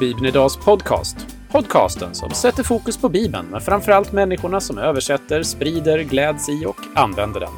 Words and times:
Bibeln 0.00 0.26
Idags 0.26 0.56
podcast. 0.56 1.16
Podcasten 1.50 2.14
som 2.14 2.30
sätter 2.30 2.62
fokus 2.62 2.96
på 2.96 3.08
Bibeln, 3.08 3.46
men 3.50 3.60
framförallt 3.60 4.12
människorna 4.12 4.60
som 4.60 4.78
översätter, 4.78 5.42
sprider, 5.42 5.98
gläds 5.98 6.48
i 6.48 6.66
och 6.66 6.76
använder 6.94 7.40
den. 7.40 7.52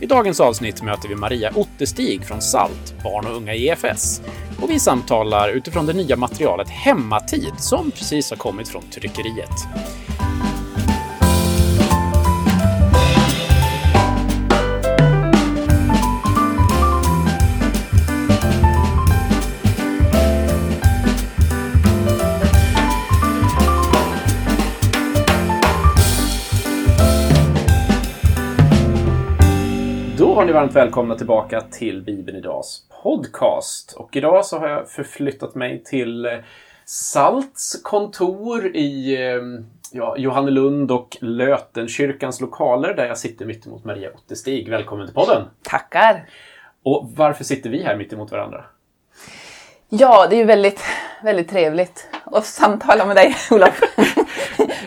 I 0.00 0.06
dagens 0.06 0.40
avsnitt 0.40 0.82
möter 0.82 1.08
vi 1.08 1.14
Maria 1.14 1.52
Ottestig 1.54 2.24
från 2.24 2.40
SALT, 2.40 2.94
barn 3.02 3.26
och 3.26 3.36
unga 3.36 3.54
i 3.54 3.68
EFS. 3.68 4.22
Och 4.62 4.70
vi 4.70 4.78
samtalar 4.78 5.48
utifrån 5.48 5.86
det 5.86 5.92
nya 5.92 6.16
materialet 6.16 6.68
Hemmatid 6.68 7.52
som 7.58 7.90
precis 7.90 8.30
har 8.30 8.36
kommit 8.36 8.68
från 8.68 8.82
tryckeriet. 8.82 9.66
Ni 30.46 30.52
varmt 30.52 30.76
välkomna 30.76 31.14
tillbaka 31.14 31.60
till 31.60 32.02
Bibeln 32.02 32.38
Idags 32.38 32.82
podcast. 33.02 33.92
Och 33.92 34.16
idag 34.16 34.46
så 34.46 34.58
har 34.58 34.68
jag 34.68 34.90
förflyttat 34.90 35.54
mig 35.54 35.84
till 35.84 36.26
eh, 36.26 36.32
Salts 36.84 37.80
kontor 37.82 38.76
i 38.76 39.16
eh, 39.22 39.42
ja, 39.92 40.16
Johannelund 40.18 40.90
och 40.90 41.16
Lötenkyrkans 41.20 42.40
lokaler 42.40 42.94
där 42.94 43.06
jag 43.06 43.18
sitter 43.18 43.46
mitt 43.46 43.66
emot 43.66 43.84
Maria 43.84 44.10
Ottestig. 44.14 44.68
Välkommen 44.68 45.06
till 45.06 45.14
podden! 45.14 45.44
Tackar! 45.62 46.28
Och 46.82 47.10
varför 47.16 47.44
sitter 47.44 47.70
vi 47.70 47.82
här 47.82 47.96
mitt 47.96 48.12
emot 48.12 48.30
varandra? 48.30 48.64
Ja, 49.88 50.26
det 50.30 50.36
är 50.36 50.38
ju 50.38 50.44
väldigt, 50.44 50.80
väldigt 51.22 51.50
trevligt 51.50 52.08
att 52.24 52.46
samtala 52.46 53.06
med 53.06 53.16
dig, 53.16 53.36
Olof. 53.50 53.80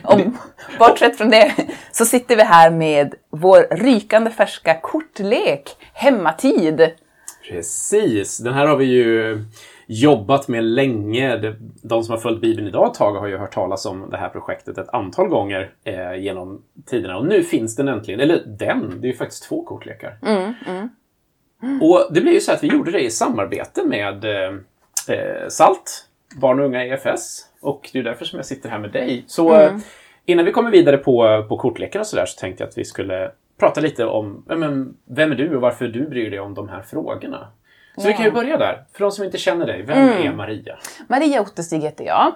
Om, 0.03 0.37
bortsett 0.79 1.17
från 1.17 1.29
det 1.29 1.53
så 1.91 2.05
sitter 2.05 2.35
vi 2.35 2.43
här 2.43 2.71
med 2.71 3.15
vår 3.29 3.75
rykande 3.75 4.31
färska 4.31 4.79
kortlek, 4.81 5.69
Hemmatid. 5.93 6.91
Precis, 7.49 8.37
den 8.37 8.53
här 8.53 8.67
har 8.67 8.77
vi 8.77 8.85
ju 8.85 9.43
jobbat 9.87 10.47
med 10.47 10.63
länge. 10.63 11.55
De 11.83 12.03
som 12.03 12.11
har 12.11 12.19
följt 12.19 12.41
Bibeln 12.41 12.67
idag 12.67 12.87
ett 12.87 12.93
tag 12.93 13.13
har 13.13 13.27
ju 13.27 13.37
hört 13.37 13.53
talas 13.53 13.85
om 13.85 14.09
det 14.09 14.17
här 14.17 14.29
projektet 14.29 14.77
ett 14.77 14.89
antal 14.89 15.27
gånger 15.27 15.71
eh, 15.83 16.15
genom 16.15 16.63
tiderna. 16.85 17.17
Och 17.17 17.25
nu 17.25 17.43
finns 17.43 17.75
den 17.75 17.87
äntligen. 17.87 18.19
Eller 18.19 18.43
den, 18.45 19.01
det 19.01 19.07
är 19.07 19.11
ju 19.11 19.17
faktiskt 19.17 19.43
två 19.43 19.63
kortlekar. 19.63 20.17
Och 21.81 22.13
det 22.13 22.21
blev 22.21 22.33
ju 22.33 22.39
så 22.39 22.51
att 22.51 22.63
vi 22.63 22.67
gjorde 22.67 22.91
det 22.91 22.99
i 22.99 23.11
samarbete 23.11 23.83
med 23.83 24.25
eh, 24.25 24.53
eh, 25.07 25.47
SALT, 25.49 26.05
Barn 26.35 26.59
och 26.59 26.65
unga 26.65 26.85
EFS. 26.85 27.48
Och 27.61 27.89
det 27.93 27.99
är 27.99 28.03
därför 28.03 28.25
som 28.25 28.39
jag 28.39 28.45
sitter 28.45 28.69
här 28.69 28.79
med 28.79 28.91
dig. 28.91 29.23
Så 29.27 29.59
eh, 29.59 29.77
innan 30.25 30.45
vi 30.45 30.51
kommer 30.51 30.71
vidare 30.71 30.97
på, 30.97 31.45
på 31.49 31.57
kortleken 31.57 32.01
och 32.01 32.07
sådär 32.07 32.25
så 32.25 32.39
tänkte 32.39 32.63
jag 32.63 32.69
att 32.69 32.77
vi 32.77 32.85
skulle 32.85 33.31
prata 33.59 33.81
lite 33.81 34.05
om 34.05 34.45
ja, 34.47 34.55
men, 34.55 34.97
vem 35.05 35.31
är 35.31 35.35
du 35.35 35.55
och 35.55 35.61
varför 35.61 35.87
du 35.87 36.09
bryr 36.09 36.29
dig 36.29 36.39
om 36.39 36.53
de 36.53 36.69
här 36.69 36.81
frågorna. 36.81 37.47
Så 37.97 38.07
vi 38.07 38.13
kan 38.13 38.25
ju 38.25 38.31
börja 38.31 38.57
där. 38.57 38.85
För 38.93 38.99
de 38.99 39.11
som 39.11 39.25
inte 39.25 39.37
känner 39.37 39.67
dig, 39.67 39.83
vem 39.83 39.97
är 39.97 40.33
Maria? 40.33 40.77
Maria 41.07 41.41
Ottestig 41.41 41.79
heter 41.79 42.05
jag 42.05 42.33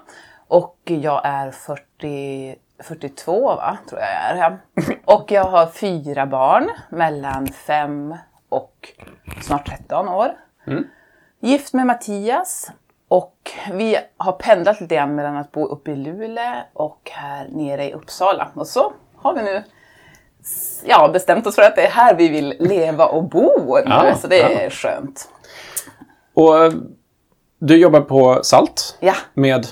och 0.48 0.78
jag 0.86 1.22
är 1.24 1.52
40, 1.52 2.56
42 2.84 3.42
va, 3.42 3.78
tror 3.90 4.02
jag 4.02 4.10
jag 4.10 4.38
är. 4.38 4.38
ja. 4.38 4.58
Och 5.06 5.32
jag 5.32 5.44
har 5.44 5.68
fyra 5.68 6.26
barn 6.26 6.70
mellan 6.90 7.48
5 7.48 8.16
och 8.50 8.90
snart 9.42 9.68
13 9.68 10.10
år. 10.10 10.32
Gift 11.40 11.74
med 11.74 11.86
Mattias 11.86 12.72
och 13.14 13.52
vi 13.72 13.98
har 14.18 14.32
pendlat 14.32 14.82
lite 14.82 14.96
grann 14.96 15.16
mellan 15.16 15.38
att 15.38 15.52
bo 15.52 15.66
uppe 15.66 15.92
i 15.92 15.96
Luleå 15.96 16.64
och 16.74 17.12
här 17.14 17.48
nere 17.52 17.90
i 17.90 17.94
Uppsala. 17.94 18.52
Och 18.54 18.68
så 18.68 18.94
har 19.16 19.34
vi 19.34 19.42
nu 19.44 19.64
ja, 20.86 21.10
bestämt 21.14 21.48
oss 21.48 21.56
för 21.56 21.62
att 21.62 21.76
det 21.76 21.86
är 21.86 21.92
här 21.92 22.16
vi 22.16 22.30
vill 22.30 22.56
leva 22.60 23.06
och 23.06 23.24
bo. 23.24 23.76
nu. 23.76 23.84
Ja, 23.86 24.16
så 24.16 24.28
det 24.28 24.42
är 24.42 24.64
ja. 24.64 24.70
skönt. 24.70 25.30
Och 26.34 26.66
eh, 26.66 26.72
du 27.60 27.78
jobbar 27.78 28.02
på 28.02 28.40
SALT 28.44 28.98
Ja, 29.00 29.16
med... 29.34 29.68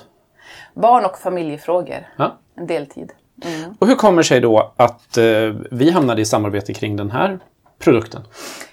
barn 0.73 1.05
och 1.05 1.17
familjefrågor. 1.17 2.07
Ja. 2.17 2.37
En 2.55 2.67
deltid. 2.67 3.11
Och 3.79 3.87
hur 3.87 3.95
kommer 3.95 4.17
det 4.17 4.27
sig 4.27 4.39
då 4.39 4.73
att 4.77 5.17
eh, 5.17 5.25
vi 5.71 5.91
hamnade 5.91 6.21
i 6.21 6.25
samarbete 6.25 6.73
kring 6.73 6.95
den 6.95 7.11
här 7.11 7.39
produkten? 7.81 8.21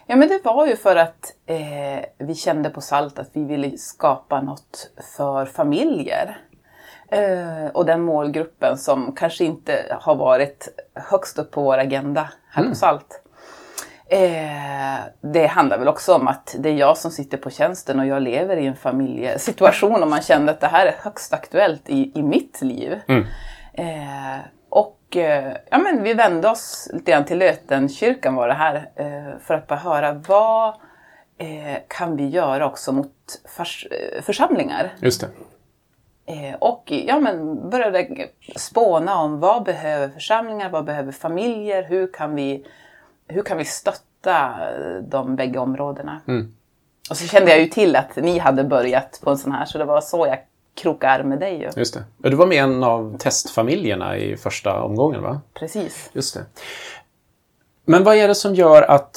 Ja, 0.06 0.16
men 0.16 0.28
det 0.28 0.44
var 0.44 0.66
ju 0.66 0.76
för 0.76 0.96
att 0.96 1.32
eh, 1.46 2.04
vi 2.19 2.34
kände 2.34 2.70
på 2.70 2.80
SALT 2.80 3.19
att 3.19 3.30
vi 3.32 3.44
ville 3.44 3.78
skapa 3.78 4.41
något 4.41 4.91
för 5.16 5.46
familjer. 5.46 6.36
Eh, 7.10 7.66
och 7.72 7.86
den 7.86 8.00
målgruppen 8.02 8.78
som 8.78 9.14
kanske 9.16 9.44
inte 9.44 9.96
har 10.00 10.14
varit 10.14 10.69
högst 10.94 11.38
upp 11.38 11.50
på 11.50 11.62
vår 11.62 11.78
agenda 11.78 12.28
här 12.50 12.69
på 12.69 12.74
SALT. 12.74 13.22
Eh, 14.10 14.98
det 15.20 15.46
handlar 15.46 15.78
väl 15.78 15.88
också 15.88 16.14
om 16.14 16.28
att 16.28 16.56
det 16.58 16.69
är 16.69 16.75
jag 16.75 16.96
som 16.96 17.10
sitter 17.10 17.38
på 17.38 17.50
tjänsten 17.50 18.00
och 18.00 18.06
jag 18.06 18.22
lever 18.22 18.56
i 18.56 18.66
en 18.66 18.76
familjesituation 18.76 20.02
och 20.02 20.08
man 20.08 20.22
kände 20.22 20.52
att 20.52 20.60
det 20.60 20.66
här 20.66 20.86
är 20.86 20.94
högst 20.98 21.32
aktuellt 21.32 21.88
i, 21.88 22.12
i 22.14 22.22
mitt 22.22 22.62
liv. 22.62 23.00
Och 23.06 23.80
eh, 23.80 24.38
ja, 25.16 25.78
men 25.78 26.02
vi 26.02 26.14
vände 26.14 26.48
oss 26.48 26.91
lite 26.92 27.10
grann 27.10 27.24
till 27.24 27.38
Lötenkyrkan 27.38 28.34
var 28.34 28.48
det 28.48 28.54
här 28.54 28.91
eh, 28.94 29.38
för 29.41 29.54
att 29.54 29.66
bara 29.66 29.78
höra 29.78 30.12
vad 30.12 30.69
eh, 31.38 31.78
kan 31.88 32.16
vi 32.16 32.28
göra 32.28 32.66
också 32.66 32.92
mot 32.92 33.12
eh, 33.58 34.22
församlingar? 34.22 34.94
Just 35.00 35.20
det. 35.20 35.28
Eh, 36.26 36.54
och 36.54 36.82
ja, 36.86 37.20
men 37.20 37.70
började 37.70 38.28
spåna 38.56 39.19
om 39.19 39.41
vad 39.41 39.64
behöver 39.64 40.08
församlingar, 40.08 40.70
vad 40.70 40.84
behöver 40.84 41.12
familjer, 41.12 41.82
hur 41.82 42.12
kan 42.12 42.34
vi, 42.34 42.66
hur 43.26 43.42
kan 43.42 43.58
vi 43.58 43.64
stötta 43.64 44.56
eh, 44.70 45.02
de 45.02 45.36
bägge 45.36 45.58
områdena? 45.58 46.20
Och 47.10 47.16
så 47.16 47.26
kände 47.26 47.50
jag 47.50 47.60
ju 47.60 47.66
till 47.66 47.96
att 47.96 48.16
ni 48.16 48.38
hade 48.38 48.64
börjat 48.64 49.20
på 49.25 49.30
en 49.30 49.38
sån 49.38 49.52
här 49.52 49.64
så 49.64 49.78
det 49.78 49.84
var 49.84 50.00
så 50.00 50.26
jag 50.26 50.38
krokade 50.75 51.12
arm 51.12 51.29
med 51.29 51.39
dig 51.39 51.61
ju. 51.61 51.71
Just 51.77 51.95
det. 51.95 52.05
Och 52.25 52.31
Du 52.31 52.37
var 52.37 52.47
med 52.47 52.62
en 52.62 52.84
av 52.84 53.19
testfamiljerna 53.19 54.17
i 54.17 54.37
första 54.37 54.83
omgången, 54.83 55.23
va? 55.23 55.41
Precis. 55.55 56.11
Just 56.12 56.34
det. 56.34 56.45
Men 57.84 58.05
vad 58.05 58.17
är 58.17 58.29
det 58.29 58.34
som 58.34 58.55
gör 58.55 58.83
att, 58.83 59.17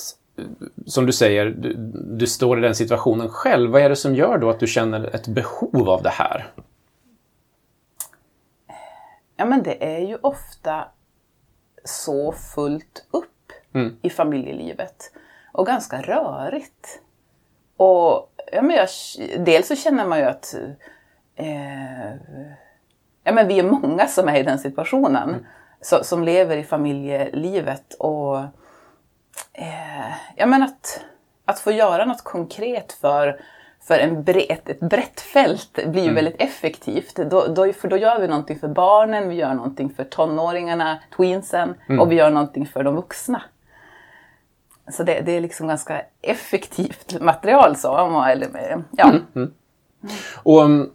som 0.85 1.05
du 1.05 1.13
säger, 1.13 1.45
du, 1.45 1.73
du 2.17 2.27
står 2.27 2.59
i 2.59 2.61
den 2.61 2.75
situationen 2.75 3.29
själv. 3.29 3.71
Vad 3.71 3.81
är 3.81 3.89
det 3.89 3.95
som 3.95 4.15
gör 4.15 4.37
då 4.37 4.49
att 4.49 4.59
du 4.59 4.67
känner 4.67 5.15
ett 5.15 5.27
behov 5.27 5.89
av 5.89 6.03
det 6.03 6.09
här? 6.09 6.51
Ja 9.35 9.45
men 9.45 9.63
det 9.63 9.95
är 9.95 9.99
ju 9.99 10.17
ofta 10.21 10.87
så 11.83 12.31
fullt 12.31 13.05
upp 13.11 13.27
i 14.01 14.09
familjelivet. 14.09 15.11
Och 15.51 15.65
ganska 15.65 16.01
rörigt. 16.01 17.01
Och 17.77 18.33
ja, 18.51 18.61
men 18.61 18.75
jag, 18.75 18.89
dels 19.45 19.67
så 19.67 19.75
känner 19.75 20.05
man 20.05 20.19
ju 20.19 20.25
att 20.25 20.55
eh, 21.35 22.11
ja, 23.23 23.31
men 23.31 23.47
vi 23.47 23.59
är 23.59 23.63
många 23.63 24.07
som 24.07 24.27
är 24.29 24.35
i 24.39 24.43
den 24.43 24.59
situationen. 24.59 25.45
Så, 25.81 26.03
som 26.03 26.23
lever 26.23 26.57
i 26.57 26.63
familjelivet. 26.63 27.93
Och 27.99 28.37
eh, 29.53 30.11
ja, 30.35 30.45
men 30.45 30.63
att, 30.63 31.01
att 31.45 31.59
få 31.59 31.71
göra 31.71 32.05
något 32.05 32.23
konkret 32.23 32.93
för, 32.93 33.41
för 33.81 33.99
en 33.99 34.23
bred, 34.23 34.57
ett 34.65 34.79
brett 34.79 35.19
fält 35.21 35.79
blir 35.85 36.03
ju 36.03 36.13
väldigt 36.13 36.41
effektivt. 36.41 37.15
Då, 37.15 37.47
då, 37.47 37.73
för 37.73 37.87
då 37.87 37.97
gör 37.97 38.19
vi 38.19 38.27
någonting 38.27 38.59
för 38.59 38.67
barnen, 38.67 39.29
vi 39.29 39.35
gör 39.35 39.53
någonting 39.53 39.89
för 39.89 40.03
tonåringarna, 40.03 40.99
tweensen 41.17 41.75
och 41.99 42.11
vi 42.11 42.15
gör 42.15 42.29
någonting 42.29 42.65
för 42.67 42.83
de 42.83 42.95
vuxna. 42.95 43.41
Så 44.91 45.03
det, 45.03 45.21
det 45.21 45.31
är 45.31 45.41
liksom 45.41 45.67
ganska 45.67 46.01
effektivt 46.21 47.21
material. 47.21 47.75
Så, 47.75 47.97
om 47.97 48.13
man- 48.13 48.29
eller, 48.29 48.83
ja. 48.91 49.11
Och 50.43 50.61
um, 50.61 50.91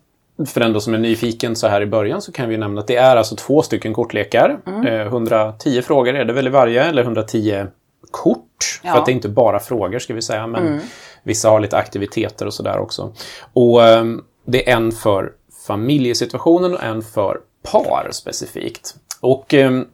för 0.47 0.61
den 0.61 0.81
som 0.81 0.95
är 0.95 0.99
nyfiken 0.99 1.57
så 1.57 1.67
här 1.69 1.81
i 1.81 1.87
början 1.87 2.23
så 2.23 2.33
kan 2.33 2.49
vi 2.49 2.57
nämna 2.57 2.81
att 2.81 2.87
det 2.87 2.97
är 2.97 3.17
alltså 3.17 3.37
två 3.37 3.63
stycken 3.63 3.93
kortlekar. 3.95 4.59
Mm. 4.67 4.87
Eh, 4.87 5.01
110 5.07 5.83
frågor 5.83 6.15
är 6.17 6.25
det 6.25 6.33
väl 6.33 6.47
i 6.47 6.51
varje, 6.51 6.85
eller 6.85 7.03
110 7.03 7.67
kort. 8.11 8.43
För 8.81 8.87
Ja. 8.89 8.91
Mm. 8.91 9.01
att 9.01 9.07
det 9.07 9.13
är 9.13 9.15
inte 9.15 9.29
bara 9.29 9.59
frågor 9.61 9.99
ska 9.99 10.15
vi 10.15 10.23
säga, 10.23 10.47
men 10.47 10.81
vissa 11.23 11.49
har 11.51 11.61
lite 11.61 11.77
aktiviteter 11.77 12.47
och 12.47 12.55
sådär 12.55 12.79
också. 12.79 13.13
Och 13.53 13.81
um, 13.83 14.25
det 14.45 14.71
är 14.71 14.77
en 14.77 14.93
för 14.93 15.33
familjesituationen 15.67 16.75
och 16.75 16.83
en 16.85 17.03
för 17.03 17.41
par 17.73 18.09
specifikt. 18.13 18.95
Och 19.21 19.55
um, 19.55 19.89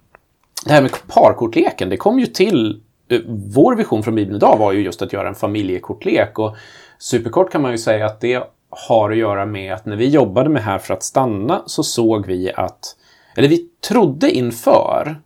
det 0.67 0.73
här 0.73 0.83
med 0.83 0.91
parkortleken, 1.09 1.89
det 1.89 1.97
kom 1.97 2.19
ju 2.19 2.27
till... 2.27 2.81
eh, 3.11 3.21
Vår 3.55 3.77
vision 3.77 4.03
från 4.03 4.15
Bibeln 4.15 4.37
idag 4.37 4.57
var 4.59 4.73
ju 4.73 4.81
just 4.83 5.03
att 5.03 5.13
göra 5.13 5.29
en 5.29 5.35
familjekortlek. 5.35 6.39
Och 6.39 6.57
superkort 6.99 7.53
kan 7.53 7.63
man 7.63 7.71
ju 7.71 7.79
säga 7.79 8.07
att 8.07 8.21
det 8.21 8.43
har 8.73 9.11
att 9.11 9.17
göra 9.17 9.47
med 9.47 9.75
att 9.75 9.87
när 9.87 9.97
vi 9.97 10.09
jobbade 10.09 10.51
med 10.51 10.63
Här 10.63 10.79
för 10.79 10.95
att 10.95 11.03
stanna 11.03 11.63
så 11.67 11.83
såg 11.83 12.27
vi 12.27 12.53
att... 12.53 12.97
Eller 13.37 13.49
vi 13.49 13.69
trodde 13.89 14.31
inför 14.31 15.21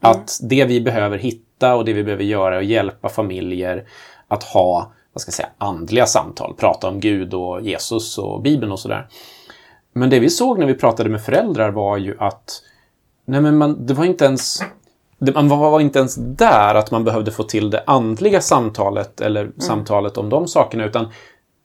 att 0.00 0.38
det 0.42 0.64
vi 0.64 0.80
behöver 0.80 1.18
hitta 1.18 1.76
och 1.76 1.84
det 1.84 1.92
vi 1.92 2.04
behöver 2.04 2.24
göra 2.24 2.54
är 2.54 2.58
att 2.58 2.66
hjälpa 2.66 3.08
familjer 3.08 3.84
att 4.28 4.42
ha 4.42 4.92
vad 5.12 5.22
ska 5.22 5.28
jag 5.28 5.34
säga, 5.34 5.48
andliga 5.58 6.06
samtal, 6.06 6.54
prata 6.54 6.88
om 6.88 7.00
Gud 7.00 7.34
och 7.34 7.60
Jesus 7.62 8.18
och 8.18 8.42
Bibeln 8.42 8.72
och 8.72 8.80
sådär. 8.80 9.08
Men 9.92 10.10
det 10.10 10.20
vi 10.20 10.30
såg 10.30 10.58
när 10.58 10.66
vi 10.66 10.74
pratade 10.74 11.10
med 11.10 11.22
föräldrar 11.22 11.70
var 11.70 11.96
ju 11.96 12.16
att 12.18 12.62
nej 13.24 13.40
men 13.40 13.56
man, 13.56 13.86
det 13.86 13.94
var 13.94 14.04
inte 14.04 14.24
ens 14.24 14.62
man 15.34 15.48
var 15.48 15.80
inte 15.80 15.98
ens 15.98 16.14
där 16.14 16.74
att 16.74 16.90
man 16.90 17.04
behövde 17.04 17.30
få 17.30 17.42
till 17.42 17.70
det 17.70 17.84
andliga 17.86 18.40
samtalet 18.40 19.20
eller 19.20 19.40
mm. 19.40 19.60
samtalet 19.60 20.18
om 20.18 20.28
de 20.28 20.48
sakerna 20.48 20.84
utan 20.84 21.08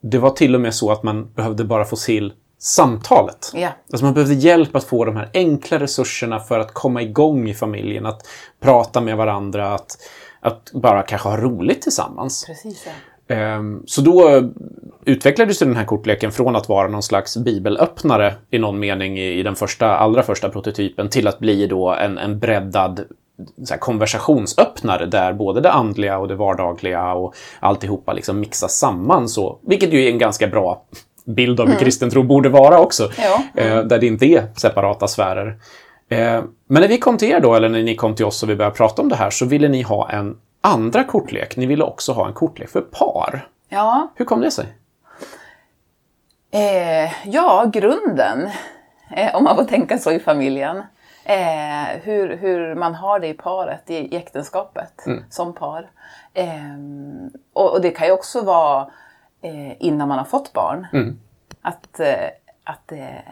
det 0.03 0.17
var 0.17 0.29
till 0.29 0.55
och 0.55 0.61
med 0.61 0.75
så 0.75 0.91
att 0.91 1.03
man 1.03 1.33
behövde 1.33 1.63
bara 1.63 1.85
få 1.85 1.95
till 1.95 2.33
samtalet. 2.59 3.51
Yeah. 3.55 3.73
Alltså 3.91 4.05
man 4.05 4.13
behövde 4.13 4.33
hjälp 4.33 4.75
att 4.75 4.83
få 4.83 5.05
de 5.05 5.15
här 5.15 5.29
enkla 5.33 5.79
resurserna 5.79 6.39
för 6.39 6.59
att 6.59 6.73
komma 6.73 7.01
igång 7.01 7.49
i 7.49 7.53
familjen, 7.53 8.05
att 8.05 8.27
prata 8.59 9.01
med 9.01 9.17
varandra, 9.17 9.73
att, 9.73 9.97
att 10.39 10.71
bara 10.73 11.01
kanske 11.01 11.29
ha 11.29 11.37
roligt 11.37 11.81
tillsammans. 11.81 12.45
Precis, 12.45 12.85
ja. 12.85 12.91
Ehm, 13.35 13.83
så 13.85 14.01
då 14.01 14.43
utvecklades 15.05 15.59
den 15.59 15.75
här 15.75 15.85
kortleken 15.85 16.31
från 16.31 16.55
att 16.55 16.69
vara 16.69 16.87
någon 16.87 17.03
slags 17.03 17.37
bibelöppnare 17.37 18.33
i 18.49 18.59
någon 18.59 18.79
mening 18.79 19.19
i 19.19 19.43
den 19.43 19.55
första, 19.55 19.97
allra 19.97 20.23
första 20.23 20.49
prototypen 20.49 21.09
till 21.09 21.27
att 21.27 21.39
bli 21.39 21.67
då 21.67 21.93
en, 21.93 22.17
en 22.17 22.39
breddad 22.39 23.05
så 23.65 23.77
konversationsöppnare 23.77 25.05
där 25.05 25.33
både 25.33 25.61
det 25.61 25.71
andliga 25.71 26.17
och 26.17 26.27
det 26.27 26.35
vardagliga 26.35 27.13
och 27.13 27.35
alltihopa 27.59 28.13
liksom 28.13 28.39
mixas 28.39 28.77
samman. 28.77 29.29
Så, 29.29 29.59
vilket 29.61 29.93
ju 29.93 30.05
är 30.05 30.11
en 30.11 30.17
ganska 30.17 30.47
bra 30.47 30.83
bild 31.25 31.59
av 31.59 31.65
hur 31.65 31.73
mm. 31.73 31.83
kristen 31.83 32.09
tro 32.09 32.23
borde 32.23 32.49
vara 32.49 32.79
också. 32.79 33.09
Eh, 33.55 33.79
där 33.79 33.99
det 33.99 34.07
inte 34.07 34.25
är 34.25 34.47
separata 34.55 35.07
sfärer. 35.07 35.47
Eh, 36.09 36.43
men 36.67 36.81
när 36.81 36.87
vi 36.87 36.97
kom 36.97 37.17
till 37.17 37.31
er 37.31 37.39
då, 37.39 37.55
eller 37.55 37.69
när 37.69 37.83
ni 37.83 37.95
kom 37.95 38.15
till 38.15 38.25
oss 38.25 38.43
och 38.43 38.49
vi 38.49 38.55
började 38.55 38.75
prata 38.75 39.01
om 39.01 39.09
det 39.09 39.15
här, 39.15 39.29
så 39.29 39.45
ville 39.45 39.67
ni 39.67 39.81
ha 39.81 40.09
en 40.09 40.37
andra 40.61 41.03
kortlek. 41.03 41.57
Ni 41.57 41.65
ville 41.65 41.83
också 41.83 42.11
ha 42.11 42.27
en 42.27 42.33
kortlek 42.33 42.69
för 42.69 42.81
par. 42.81 43.47
Ja. 43.69 44.11
Hur 44.15 44.25
kom 44.25 44.41
det 44.41 44.51
sig? 44.51 44.65
Eh, 46.51 47.11
ja, 47.25 47.69
grunden, 47.73 48.49
eh, 49.15 49.35
om 49.35 49.43
man 49.43 49.55
får 49.55 49.63
tänka 49.63 49.97
så 49.97 50.11
i 50.11 50.19
familjen, 50.19 50.83
eh, 51.25 52.01
hur, 52.01 52.37
hur 52.37 52.75
man 52.75 52.95
har 52.95 53.19
det 53.19 53.27
i 53.27 53.33
paret, 53.33 53.89
i, 53.89 53.95
i 53.95 54.15
äktenskapet, 54.15 55.05
mm. 55.05 55.23
som 55.29 55.53
par. 55.53 55.89
Eh, 56.33 56.77
och, 57.53 57.71
och, 57.71 57.81
det 57.81 57.91
kan 57.91 58.07
ju 58.07 58.13
också 58.13 58.41
vara 58.41 58.91
eh, 59.41 59.83
innan 59.83 60.07
man 60.07 60.17
har 60.17 60.25
fått 60.25 60.53
barn. 60.53 60.87
Mm. 60.93 61.19
Att, 61.61 61.99
eh, 61.99 62.29
att 62.63 62.81
det 62.85 63.23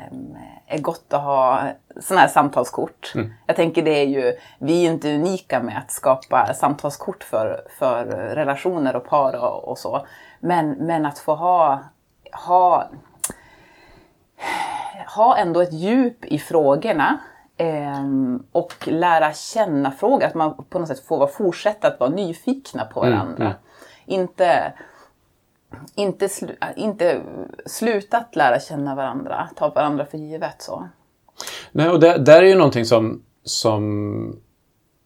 är 0.67 0.79
gott 0.79 1.13
att 1.13 1.21
ha 1.21 1.67
sådana 1.99 2.21
här 2.21 2.27
samtalskort. 2.27 3.11
Mm. 3.15 3.33
Jag 3.45 3.55
tänker 3.55 3.83
det 3.83 3.99
är 3.99 4.07
ju, 4.07 4.33
vi 4.59 4.85
är 4.85 4.91
inte 4.91 5.15
unika 5.15 5.63
med 5.63 5.77
att 5.77 5.91
skapa 5.91 6.53
samtalskort 6.53 7.23
för, 7.23 7.61
för 7.79 8.05
relationer 8.35 8.95
och 8.95 9.05
par 9.05 9.35
och, 9.35 9.67
och 9.67 9.77
så. 9.77 10.05
Men, 10.39 10.71
men 10.71 11.05
att 11.05 11.19
få 11.19 11.35
ha, 11.35 11.79
ha, 12.31 12.89
ha 15.15 15.37
ändå 15.37 15.61
ett 15.61 15.73
djup 15.73 16.25
i 16.25 16.39
frågorna 16.39 17.17
eh, 17.17 17.30
och 18.51 18.73
lära 18.87 19.33
känna 19.33 19.91
frågor. 19.91 20.25
Att 20.25 20.33
man 20.33 20.63
på 20.69 20.79
något 20.79 20.87
sätt 20.87 21.05
får 21.05 21.27
fortsätta 21.27 21.87
att 21.87 21.99
vara 21.99 22.09
nyfikna 22.09 22.85
på 22.85 23.03
mm, 23.03 23.13
varandra. 23.13 23.45
Mm. 23.45 23.57
Inte 24.05 24.73
inte, 25.95 26.29
slu, 26.29 26.55
inte 26.75 27.21
slutat 27.65 28.35
lära 28.35 28.59
känna 28.59 28.95
varandra, 28.95 29.49
ta 29.55 29.69
varandra 29.69 30.05
för 30.05 30.17
givet. 30.17 30.61
Så. 30.61 30.87
Nej, 31.71 31.89
och 31.89 31.99
det, 31.99 32.17
där 32.17 32.43
är 32.43 32.47
ju 32.47 32.55
någonting 32.55 32.85
som, 32.85 33.23
som 33.43 34.39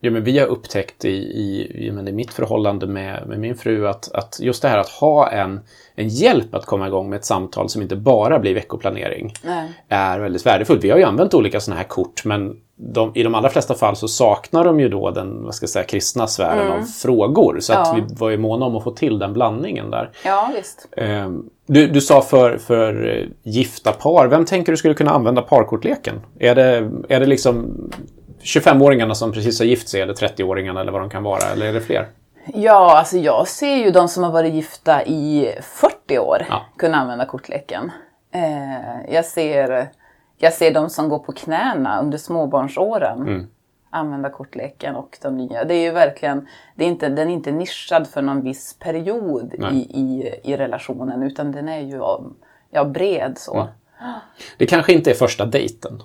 ja, 0.06 0.12
men 0.12 0.24
vi 0.24 0.40
har 0.40 0.48
upptäckt 0.48 1.06
i, 1.06 1.10
i, 1.10 1.72
i, 1.88 1.92
mitt 1.92 2.34
förhållande 2.34 2.88
med, 2.88 3.28
med 3.28 3.40
min 3.40 3.56
fru 3.56 3.88
att, 3.88 4.12
att 4.12 4.40
just 4.40 4.62
det 4.62 4.68
här 4.68 4.78
att 4.78 4.90
ha 4.90 5.32
en, 5.32 5.60
en 5.96 6.08
hjälp 6.08 6.56
att 6.56 6.66
komma 6.66 6.88
igång 6.88 7.10
med 7.10 7.18
ett 7.18 7.26
samtal 7.26 7.70
som 7.70 7.82
inte 7.82 7.96
bara 7.96 8.40
blir 8.40 8.54
veckoplanering 8.54 9.34
Nej. 9.44 9.72
är 9.90 10.20
väldigt 10.20 10.46
värdefullt. 10.46 10.84
Vi 10.84 10.90
har 10.90 10.98
ju 10.98 11.04
använt 11.04 11.34
olika 11.34 11.60
sådana 11.60 11.82
här 11.82 11.88
kort 11.88 12.26
men 12.26 12.56
de, 12.78 13.12
i 13.16 13.24
de 13.24 13.36
allra 13.36 13.50
flesta 13.50 13.74
fall 13.74 13.96
så 13.96 14.08
saknar 14.08 14.64
de 14.64 14.80
ju 14.80 14.90
då 14.90 15.12
den 15.12 15.44
vad 15.44 15.56
ska 15.56 15.64
jag 15.64 15.70
säga, 15.70 15.86
kristna 15.86 16.28
sfären 16.28 16.68
mm. 16.68 16.80
av 16.80 16.84
frågor. 16.84 17.60
Så 17.60 17.74
ja. 17.74 17.82
att 17.82 17.98
vi 17.98 18.04
var 18.16 18.30
ju 18.30 18.38
måna 18.38 18.66
om 18.66 18.76
att 18.76 18.84
få 18.84 18.92
till 18.92 19.20
den 19.20 19.34
blandningen 19.34 19.92
där. 19.92 20.10
Ja, 20.26 20.52
visst. 20.56 20.88
Ehm, 20.98 21.50
du, 21.68 21.88
du 21.88 22.02
sa 22.02 22.22
för, 22.22 22.58
för 22.58 23.18
eh, 23.18 23.52
gifta 23.52 23.92
par, 23.92 24.28
vem 24.28 24.46
tänker 24.46 24.72
du 24.72 24.78
skulle 24.78 24.94
kunna 24.94 25.12
använda 25.12 25.42
parkortleken? 25.42 26.16
Är 26.40 26.56
det, 26.56 26.92
är 27.10 27.20
det 27.20 27.26
liksom 27.26 27.78
25-åringarna 28.46 29.14
som 29.14 29.32
precis 29.32 29.60
har 29.60 29.66
gift 29.66 29.90
sig 29.90 30.02
eller 30.02 30.14
30-åringarna 30.14 30.82
eller 30.82 30.92
vad 30.92 31.02
de 31.02 31.10
kan 31.10 31.24
vara, 31.24 31.52
eller 31.54 31.66
är 31.66 31.74
det 31.74 31.82
fler? 31.82 32.08
Ja, 32.54 32.98
alltså 32.98 33.18
jag 33.18 33.48
ser 33.48 33.76
ju 33.76 33.92
de 33.92 34.08
som 34.08 34.24
har 34.24 34.32
varit 34.32 34.54
gifta 34.54 35.06
i 35.06 35.56
40 35.62 36.20
år 36.20 36.46
ja. 36.50 36.66
kunna 36.78 36.98
använda 36.98 37.26
kortleken. 37.26 37.92
Eh, 38.32 39.14
jag, 39.14 39.26
ser, 39.26 39.90
jag 40.38 40.54
ser 40.54 40.74
de 40.74 40.90
som 40.90 41.10
går 41.10 41.20
på 41.20 41.32
knäna 41.32 42.02
under 42.02 42.18
småbarnsåren 42.18 43.22
mm. 43.22 43.48
använda 43.90 44.30
kortleken 44.30 44.96
och 44.96 45.18
de 45.22 45.38
nya. 45.38 45.64
Det 45.64 45.74
är 45.74 45.82
ju 45.82 45.92
verkligen, 45.92 46.48
det 46.76 46.84
är 46.84 46.88
inte, 46.88 47.10
den 47.10 47.30
är 47.30 47.34
inte 47.34 47.52
nischad 47.52 48.08
för 48.08 48.22
någon 48.22 48.42
viss 48.42 48.80
period 48.80 49.54
i, 49.54 49.76
i, 49.76 50.36
i 50.44 50.58
relationen 50.58 51.24
utan 51.24 51.52
den 51.52 51.70
är 51.70 51.80
ju 51.80 52.02
ja, 52.72 52.86
bred 52.86 53.38
så. 53.38 53.56
Mm. 53.56 53.68
Det 54.58 54.66
kanske 54.66 54.94
inte 54.94 55.12
är 55.12 55.16
första 55.16 55.46
dejten. 55.46 56.02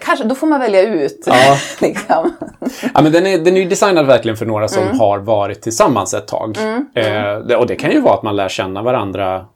Kanske, 0.00 0.24
då 0.24 0.34
får 0.34 0.46
man 0.46 0.60
välja 0.60 0.82
ut. 0.82 1.24
Ja. 1.26 1.56
liksom. 1.80 2.32
ja, 2.94 3.02
men 3.02 3.12
den, 3.12 3.26
är, 3.26 3.38
den 3.38 3.56
är 3.56 3.60
ju 3.60 3.68
designad 3.68 4.06
verkligen 4.06 4.36
för 4.36 4.46
några 4.46 4.68
som 4.68 4.82
mm. 4.82 4.98
har 4.98 5.18
varit 5.18 5.62
tillsammans 5.62 6.14
ett 6.14 6.26
tag. 6.26 6.58
Mm. 6.58 6.86
Eh, 7.48 7.58
och 7.58 7.66
det 7.66 7.76
kan 7.76 7.90
ju 7.90 8.00
vara 8.00 8.14
att 8.14 8.22
man 8.22 8.36
lär 8.36 8.48
känna 8.48 8.82
varandra 8.82 9.46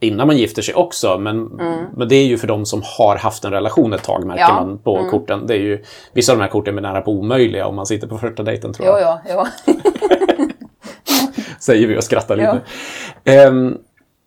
innan 0.00 0.26
man 0.26 0.36
gifter 0.36 0.62
sig 0.62 0.74
också. 0.74 1.18
Men, 1.18 1.36
mm. 1.60 1.84
men 1.96 2.08
det 2.08 2.14
är 2.14 2.26
ju 2.26 2.38
för 2.38 2.46
de 2.46 2.66
som 2.66 2.82
har 2.98 3.16
haft 3.16 3.44
en 3.44 3.50
relation 3.50 3.92
ett 3.92 4.02
tag, 4.02 4.24
märker 4.26 4.42
ja. 4.42 4.54
man 4.54 4.78
på 4.78 4.98
mm. 4.98 5.10
korten. 5.10 5.46
Det 5.46 5.54
är 5.54 5.58
ju, 5.58 5.84
vissa 6.12 6.32
av 6.32 6.38
de 6.38 6.42
här 6.42 6.50
korten 6.50 6.78
är 6.78 6.82
nära 6.82 7.00
på 7.00 7.12
omöjliga 7.12 7.66
om 7.66 7.76
man 7.76 7.86
sitter 7.86 8.06
på 8.06 8.18
första 8.18 8.42
dejten, 8.42 8.72
tror 8.72 8.88
jag. 8.88 9.18
Jo, 9.28 9.34
jo, 9.36 9.46
jo. 9.66 9.74
Säger 11.60 11.86
vi 11.86 11.98
och 11.98 12.04
skrattar 12.04 12.36
lite. 12.36 12.60
Eh, 13.24 13.52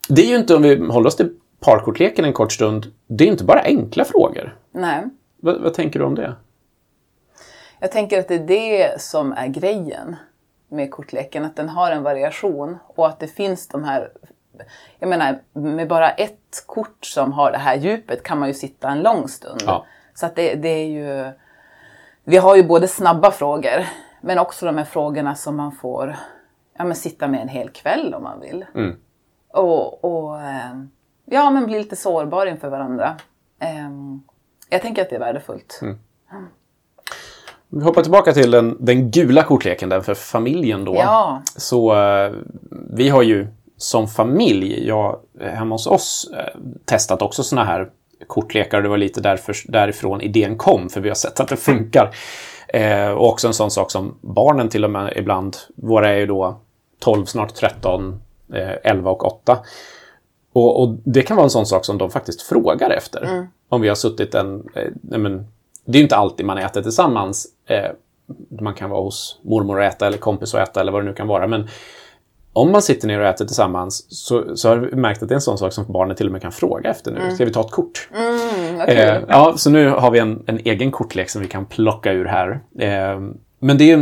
det 0.09 0.21
är 0.21 0.27
ju 0.27 0.35
inte, 0.35 0.55
om 0.55 0.61
vi 0.61 0.87
håller 0.87 1.07
oss 1.07 1.15
till 1.15 1.29
parkortleken 1.59 2.25
en 2.25 2.33
kort 2.33 2.51
stund, 2.51 2.85
det 3.07 3.23
är 3.23 3.27
inte 3.27 3.43
bara 3.43 3.61
enkla 3.61 4.05
frågor. 4.05 4.55
Nej. 4.73 5.03
Vad, 5.43 5.61
vad, 5.61 5.73
tänker 5.73 5.99
du 5.99 6.05
om 6.05 6.15
det? 6.15 6.35
Jag 7.79 7.91
tänker 7.91 8.19
att 8.19 8.27
det 8.27 8.35
är 8.35 8.47
det 8.47 9.01
som 9.01 9.33
är 9.33 9.47
grejen 9.47 10.15
med 10.69 10.91
kortleken, 10.91 11.45
att 11.45 11.55
den 11.55 11.69
har 11.69 11.91
en 11.91 12.03
variation 12.03 12.77
och 12.87 13.07
att 13.07 13.19
det 13.19 13.27
finns 13.27 13.67
de 13.67 13.83
här 13.83 14.11
jag 14.99 15.09
menar, 15.09 15.39
med 15.53 15.87
bara 15.87 16.11
ett 16.11 16.63
kort 16.65 17.05
som 17.05 17.31
har 17.31 17.51
det 17.51 17.57
här 17.57 17.75
djupet 17.75 18.23
kan 18.23 18.39
man 18.39 18.47
ju 18.47 18.53
sitta 18.53 18.89
en 18.89 19.01
lång 19.01 19.27
stund. 19.27 19.61
Ja. 19.65 19.85
Så 20.13 20.25
att 20.25 20.35
det, 20.35 20.55
det, 20.55 20.69
är 20.69 20.87
ju... 20.87 21.31
Vi 22.23 22.37
har 22.37 22.55
ju 22.55 22.63
både 22.63 22.87
snabba 22.87 23.31
frågor, 23.31 23.85
men 24.21 24.39
också 24.39 24.65
de 24.65 24.77
här 24.77 24.85
frågorna 24.85 25.35
som 25.35 25.55
man 25.55 25.71
får 25.71 26.15
ja, 26.77 26.83
men 26.83 26.95
sitta 26.95 27.27
med 27.27 27.41
en 27.41 27.47
hel 27.47 27.69
kväll 27.69 28.13
om 28.13 28.23
man 28.23 28.39
vill. 28.39 28.65
Mm. 28.75 28.95
Och, 29.47 30.03
och 30.03 30.41
eh, 30.41 30.83
ja, 31.25 31.49
men 31.49 31.65
bli 31.65 31.79
lite 31.79 31.95
sårbar 31.95 32.45
inför 32.45 32.69
varandra. 32.69 33.15
Ehm, 33.59 34.23
jag 34.69 34.81
tänker 34.81 35.01
att 35.01 35.09
det 35.09 35.15
är 35.15 35.19
värdefullt. 35.19 35.79
Mm. 35.81 35.97
Vi 37.75 37.83
hoppar 37.83 38.01
tillbaka 38.01 38.33
till 38.33 38.51
den, 38.51 38.77
den 38.79 39.11
gula 39.11 39.43
kortleken, 39.43 39.89
den 39.89 40.03
för 40.03 40.13
familjen 40.13 40.85
då. 40.85 40.95
Ja. 40.95 41.41
Så 41.55 41.95
uh, 41.95 42.31
vi 42.89 43.09
har 43.09 43.23
ju 43.23 43.47
som 43.77 44.07
familj, 44.07 44.87
jag 44.87 45.19
hemma 45.41 45.75
hos 45.75 45.87
oss, 45.87 46.31
uh, 46.31 46.61
testat 46.85 47.21
också 47.21 47.43
såna 47.43 47.63
här 47.63 47.89
kortlekar. 48.27 48.81
Det 48.81 48.89
var 48.89 48.97
lite 48.97 49.21
därför, 49.21 49.55
därifrån 49.67 50.21
idén 50.21 50.57
kom, 50.57 50.89
för 50.89 51.01
vi 51.01 51.09
har 51.09 51.15
sett 51.15 51.39
att 51.39 51.47
det 51.47 51.57
funkar. 51.57 52.15
Uh, 52.75 53.11
och 53.11 53.29
också 53.29 53.47
en 53.47 53.53
sån 53.53 53.71
sak 53.71 53.91
som 53.91 54.17
barnen 54.21 54.69
till 54.69 54.83
och 54.83 54.91
med 54.91 55.13
ibland, 55.15 55.57
våra 55.75 56.09
är 56.09 56.17
ju 56.17 56.25
då 56.25 56.59
12, 56.99 57.25
snart 57.25 57.55
13, 57.55 58.21
11 58.83 59.11
och 59.11 59.25
8. 59.25 59.57
Och, 60.53 60.81
och, 60.81 60.97
det 61.03 61.21
kan 61.21 61.37
vara 61.37 61.43
en 61.43 61.49
sån 61.49 61.65
sak 61.65 61.85
som 61.85 61.97
de 61.97 62.11
faktiskt 62.11 62.41
frågar 62.41 62.89
efter. 62.89 63.23
Mm. 63.23 63.47
Om 63.73 63.81
vi 63.81 63.87
har 63.87 63.95
suttit 63.95 64.35
en... 64.35 64.69
Eh, 64.75 65.17
men, 65.17 65.47
det 65.85 65.97
är 65.97 65.99
ju 65.99 66.03
inte 66.03 66.15
alltid 66.15 66.45
man 66.45 66.57
äter 66.57 66.81
tillsammans. 66.81 67.47
Eh, 67.65 67.91
man 68.61 68.73
kan 68.73 68.89
vara 68.89 69.01
hos 69.01 69.39
mormor 69.43 69.77
och 69.77 69.83
äta 69.83 70.07
eller 70.07 70.17
kompis 70.17 70.53
och 70.53 70.59
äta 70.59 70.81
eller 70.81 70.91
vad 70.91 71.01
det 71.01 71.05
nu 71.09 71.13
kan 71.13 71.27
vara. 71.27 71.47
Men 71.47 71.67
om 72.53 72.71
man 72.71 72.81
sitter 72.81 73.07
ner 73.07 73.19
och 73.19 73.25
äter 73.25 73.45
tillsammans 73.45 74.05
så, 74.09 74.57
så 74.57 74.69
har 74.69 74.77
vi 74.77 74.95
märkt 74.95 75.23
att 75.23 75.29
det 75.29 75.33
är 75.33 75.35
en 75.35 75.41
sån 75.41 75.57
sak 75.57 75.73
som 75.73 75.85
barnen 75.87 76.15
till 76.15 76.25
och 76.25 76.31
med 76.31 76.41
kan 76.41 76.51
fråga 76.51 76.89
efter 76.89 77.11
nu. 77.11 77.19
Mm. 77.19 77.35
Ska 77.35 77.45
vi 77.45 77.51
ta 77.51 77.61
ett 77.61 77.71
kort? 77.71 78.09
Mm, 78.13 78.81
eh, 78.81 79.21
ja, 79.27 79.53
så 79.57 79.69
nu 79.69 79.89
har 79.89 80.11
vi 80.11 80.19
en, 80.19 80.43
en, 80.45 80.59
egen 80.65 80.91
kortlek 80.91 81.29
som 81.29 81.41
vi 81.41 81.47
kan 81.47 81.65
plocka 81.65 82.11
ur 82.11 82.25
här. 82.25 82.59
Eh, 82.79 83.21
men 83.59 83.77
det 83.77 83.91
är 83.91 83.97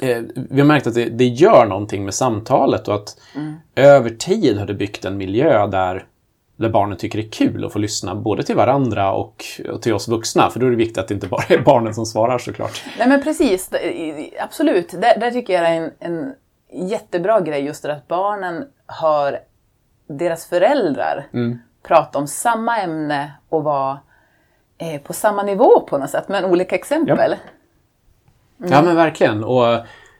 eh, 0.00 0.22
vi 0.34 0.60
har 0.60 0.66
märkt 0.66 0.86
att 0.86 0.94
det, 0.94 1.04
det, 1.04 1.24
gör 1.24 1.66
någonting 1.66 2.04
med 2.04 2.14
samtalet 2.14 2.88
och 2.88 2.94
att 2.94 3.16
mm. 3.34 3.54
över 3.74 4.10
tid 4.10 4.58
har 4.58 4.66
det 4.66 4.74
byggt 4.74 5.04
en 5.04 5.16
miljö 5.16 5.66
där, 5.66 6.04
där 6.56 6.68
barnen 6.68 6.98
tycker 6.98 7.18
det 7.18 7.24
är 7.24 7.30
kul 7.30 7.64
att 7.64 7.72
få 7.72 7.78
lyssna 7.78 8.14
både 8.14 8.42
till 8.42 8.56
varandra 8.56 9.12
och, 9.12 9.44
och 9.72 9.82
till 9.82 9.94
oss 9.94 10.08
vuxna. 10.08 10.50
För 10.50 10.60
då 10.60 10.66
är 10.66 10.70
det 10.70 10.76
viktigt 10.76 10.98
att 10.98 11.08
det 11.08 11.14
inte 11.14 11.28
bara 11.28 11.44
är 11.48 11.58
barnen 11.64 11.94
som 11.94 12.06
svarar 12.06 12.38
såklart. 12.38 12.84
Nej 12.98 13.08
men 13.08 13.22
precis, 13.22 13.70
absolut. 14.40 14.90
Där, 14.90 15.20
där 15.20 15.30
tycker 15.30 15.52
jag 15.52 15.62
det 15.62 15.68
är 15.68 15.82
en, 15.82 15.92
en 15.98 16.34
jättebra 16.88 17.40
grej 17.40 17.64
just 17.64 17.82
det 17.82 17.92
att 17.92 18.08
barnen 18.08 18.64
hör 18.86 19.38
deras 20.06 20.46
föräldrar 20.46 21.26
mm. 21.32 21.58
prata 21.82 22.18
om 22.18 22.26
samma 22.26 22.78
ämne 22.78 23.32
och 23.48 23.64
vara 23.64 23.98
eh, 24.78 25.00
på 25.00 25.12
samma 25.12 25.42
nivå 25.42 25.80
på 25.80 25.98
något 25.98 26.10
sätt, 26.10 26.28
men 26.28 26.44
olika 26.44 26.74
exempel. 26.74 27.36
Mm. 28.58 28.72
Ja, 28.72 28.82
men 28.82 28.96
verkligen. 28.96 29.44
Och 29.44 29.64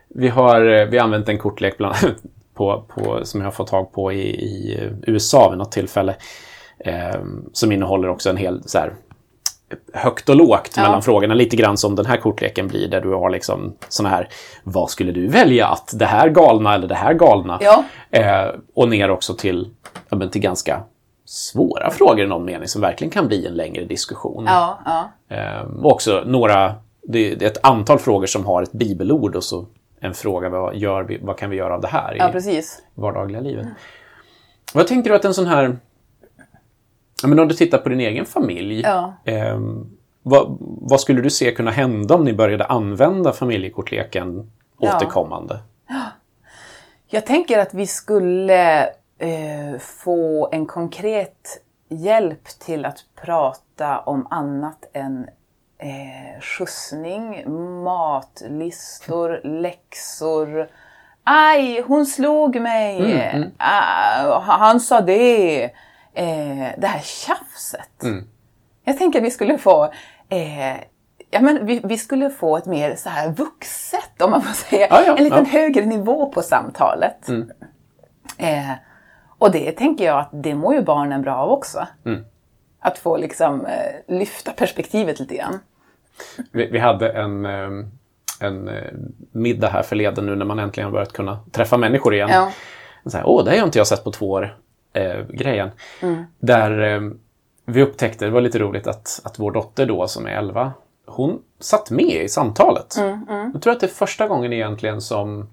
vi 0.08 0.28
har, 0.28 0.80
eh, 0.80 0.86
vi 0.86 0.98
har 0.98 1.04
använt 1.04 1.28
en 1.28 1.38
kortlek 1.38 1.78
bland, 1.78 1.94
på, 2.54 2.84
på, 2.88 3.20
som 3.24 3.40
jag 3.40 3.46
har 3.46 3.52
fått 3.52 3.68
tag 3.68 3.92
på 3.92 4.12
i, 4.12 4.28
i 4.28 4.80
USA 5.06 5.48
vid 5.48 5.58
något 5.58 5.72
tillfälle. 5.72 6.16
Eh, 6.78 7.20
som 7.52 7.72
innehåller 7.72 8.08
också 8.08 8.30
en 8.30 8.36
hel 8.36 8.62
så 8.66 8.78
här, 8.78 8.94
högt 9.92 10.28
och 10.28 10.36
lågt 10.36 10.70
ja. 10.76 10.82
mellan 10.82 11.02
frågorna. 11.02 11.34
Lite 11.34 11.56
grann 11.56 11.76
som 11.76 11.96
den 11.96 12.06
här 12.06 12.16
kortleken 12.16 12.68
blir 12.68 12.88
där 12.88 13.00
du 13.00 13.08
har 13.08 13.30
liksom 13.30 13.76
såna 13.88 14.08
här, 14.08 14.28
vad 14.64 14.90
skulle 14.90 15.12
du 15.12 15.26
välja 15.26 15.66
att 15.66 15.94
det 15.94 16.06
här 16.06 16.28
galna 16.28 16.74
eller 16.74 16.88
det 16.88 16.94
här 16.94 17.14
galna? 17.14 17.58
Ja. 17.60 17.84
Eh, 18.10 18.54
och 18.74 18.88
ner 18.88 19.10
också 19.10 19.34
till, 19.34 19.70
ja, 20.08 20.28
till 20.28 20.40
ganska 20.40 20.82
svåra 21.26 21.90
frågor 21.90 22.24
i 22.24 22.26
någon 22.26 22.44
mening 22.44 22.68
som 22.68 22.80
verkligen 22.80 23.10
kan 23.10 23.26
bli 23.26 23.46
en 23.46 23.54
längre 23.54 23.84
diskussion. 23.84 24.44
Ja, 24.46 24.78
ja. 24.84 25.36
Eh, 25.36 25.60
och 25.82 25.92
också 25.92 26.22
några, 26.26 26.74
det 27.02 27.32
är 27.32 27.42
ett 27.42 27.64
antal 27.64 27.98
frågor 27.98 28.26
som 28.26 28.46
har 28.46 28.62
ett 28.62 28.72
bibelord 28.72 29.36
och 29.36 29.44
så 29.44 29.66
en 30.04 30.14
fråga, 30.14 30.48
vad, 30.48 30.76
gör 30.76 31.02
vi, 31.02 31.18
vad 31.22 31.38
kan 31.38 31.50
vi 31.50 31.56
göra 31.56 31.74
av 31.74 31.80
det 31.80 31.88
här 31.88 32.14
i 32.14 32.18
ja, 32.18 32.28
precis. 32.32 32.82
vardagliga 32.94 33.40
livet? 33.40 33.64
Mm. 33.64 33.76
Vad 34.74 34.86
tänker 34.86 35.10
du 35.10 35.16
att 35.16 35.24
en 35.24 35.34
sån 35.34 35.46
här 35.46 35.76
men 37.22 37.38
om 37.38 37.48
du 37.48 37.54
tittar 37.54 37.78
på 37.78 37.88
din 37.88 38.00
egen 38.00 38.26
familj, 38.26 38.80
ja. 38.80 39.14
eh, 39.24 39.60
vad, 40.22 40.56
vad, 40.60 41.00
skulle 41.00 41.22
du 41.22 41.30
se 41.30 41.52
kunna 41.52 41.70
hända 41.70 42.14
om 42.14 42.24
ni 42.24 42.32
började 42.32 42.64
använda 42.64 43.32
familjekortleken 43.32 44.50
återkommande? 44.78 45.58
Ja. 45.88 46.00
Jag 47.06 47.26
tänker 47.26 47.58
att 47.58 47.74
vi 47.74 47.86
skulle 47.86 48.82
eh, 49.18 49.78
få 49.80 50.48
en 50.52 50.66
konkret 50.66 51.62
hjälp 51.88 52.44
till 52.44 52.84
att 52.84 52.98
prata 53.24 53.98
om 54.00 54.26
annat 54.30 54.90
än 54.92 55.26
eh, 55.84 56.40
skjutsning, 56.40 57.44
matlistor, 57.84 59.40
läxor. 59.44 60.68
Aj, 61.24 61.80
hon 61.80 62.06
slog 62.06 62.60
mig! 62.60 62.98
Mm, 62.98 63.36
mm. 63.36 63.50
Ah, 63.58 64.38
han 64.38 64.80
sa 64.80 65.00
det! 65.00 65.70
eh, 66.14 66.68
det 66.78 66.86
här 66.86 67.00
tjafset. 67.00 68.02
Mm. 68.02 68.28
Jag 68.84 68.98
tänker 68.98 69.18
att 69.18 69.24
vi 69.24 69.30
skulle 69.30 69.58
få 69.58 69.84
eh, 70.28 70.76
Ja, 71.30 71.40
men 71.40 71.66
vi, 71.66 71.80
vi, 71.84 71.98
skulle 71.98 72.30
få 72.30 72.56
ett 72.56 72.66
mer 72.66 72.96
så 72.96 73.08
här 73.08 73.28
vuxet, 73.28 74.22
om 74.22 74.30
man 74.30 74.42
får 74.42 74.52
säga, 74.52 74.86
ja, 74.90 75.02
ja, 75.06 75.16
en 75.16 75.24
liten 75.24 75.44
ja. 75.44 75.60
högre 75.60 75.84
nivå 75.86 76.26
på 76.26 76.42
samtalet. 76.42 77.28
Mm. 77.28 77.50
Eh, 78.38 78.72
och 79.38 79.50
det 79.50 79.72
tänker 79.72 80.04
jag 80.04 80.18
att 80.18 80.28
det 80.32 80.54
mår 80.54 80.74
ju 80.74 80.82
barnen 80.82 81.22
bra 81.22 81.36
av 81.36 81.50
också. 81.50 81.86
Mm. 82.06 82.24
Att 82.80 82.98
få 82.98 83.16
liksom 83.16 83.66
eh, 83.66 84.16
lyfta 84.18 84.52
perspektivet 84.52 85.20
lite 85.20 85.36
grann. 85.36 85.58
Vi, 86.52 86.66
vi 86.66 86.78
hade 86.78 87.08
en, 87.08 87.46
eh, 87.46 87.86
en 88.40 88.68
eh, 88.68 88.92
middag 89.32 89.68
här 89.68 89.82
förleden 89.82 90.26
nu 90.26 90.36
när 90.36 90.44
man 90.44 90.58
äntligen 90.58 90.92
börjat 90.92 91.12
kunna 91.12 91.38
träffa 91.52 91.76
människor 91.76 92.14
igen. 92.14 92.30
Ja. 92.32 92.52
Så 93.06 93.16
här, 93.16 93.26
Åh, 93.26 93.44
det 93.44 93.50
har 93.50 93.56
jag 93.56 93.66
inte 93.66 93.78
jag 93.78 93.86
sett 93.86 94.04
på 94.04 94.10
två 94.10 94.30
år 94.30 94.56
eh, 94.92 95.20
grejen. 95.28 95.70
Mm. 96.00 96.24
Där 96.38 96.94
eh, 96.94 97.00
vi 97.66 97.82
upptäckte, 97.82 98.24
det 98.24 98.30
var 98.30 98.40
lite 98.40 98.58
roligt 98.58 98.86
att, 98.86 99.20
att 99.24 99.38
vår 99.38 99.50
dotter 99.52 99.86
då 99.86 100.08
som 100.08 100.26
är 100.26 100.30
11, 100.30 100.72
hon 101.06 101.42
satt 101.60 101.90
med 101.90 102.24
i 102.24 102.28
samtalet. 102.28 102.96
Mm, 102.98 103.26
mm. 103.28 103.50
Jag 103.52 103.62
tror 103.62 103.72
att 103.72 103.80
det 103.80 103.86
är 103.86 103.88
första 103.88 104.28
gången 104.28 104.52
egentligen 104.52 105.00
som 105.00 105.48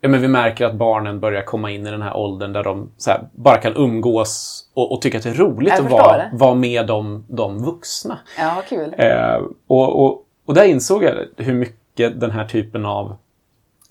ja, 0.00 0.08
men 0.08 0.20
vi 0.20 0.28
märker 0.28 0.66
att 0.66 0.74
barnen 0.74 1.20
börjar 1.20 1.42
komma 1.42 1.70
in 1.70 1.86
i 1.86 1.90
den 1.90 2.02
här 2.02 2.16
åldern 2.16 2.52
där 2.52 2.64
de 2.64 2.90
här, 3.06 3.28
bara 3.32 3.56
kan 3.56 3.76
umgås 3.76 4.64
och, 4.74 4.92
och 4.92 5.02
tycka 5.02 5.18
att 5.18 5.24
det 5.24 5.30
är 5.30 5.34
roligt 5.34 5.72
att 5.72 5.90
vara, 5.90 6.22
vara 6.32 6.54
med 6.54 6.86
de, 6.86 7.24
de 7.28 7.64
vuxna. 7.64 8.18
Ja, 8.38 8.62
kul. 8.68 8.94
Eh, 8.98 9.42
och, 9.66 10.04
och, 10.04 10.26
och 10.46 10.54
där 10.54 10.64
insåg 10.64 11.04
jag 11.04 11.14
hur 11.36 11.54
mycket 11.54 12.20
den 12.20 12.30
här 12.30 12.44
typen 12.44 12.86
av 12.86 13.16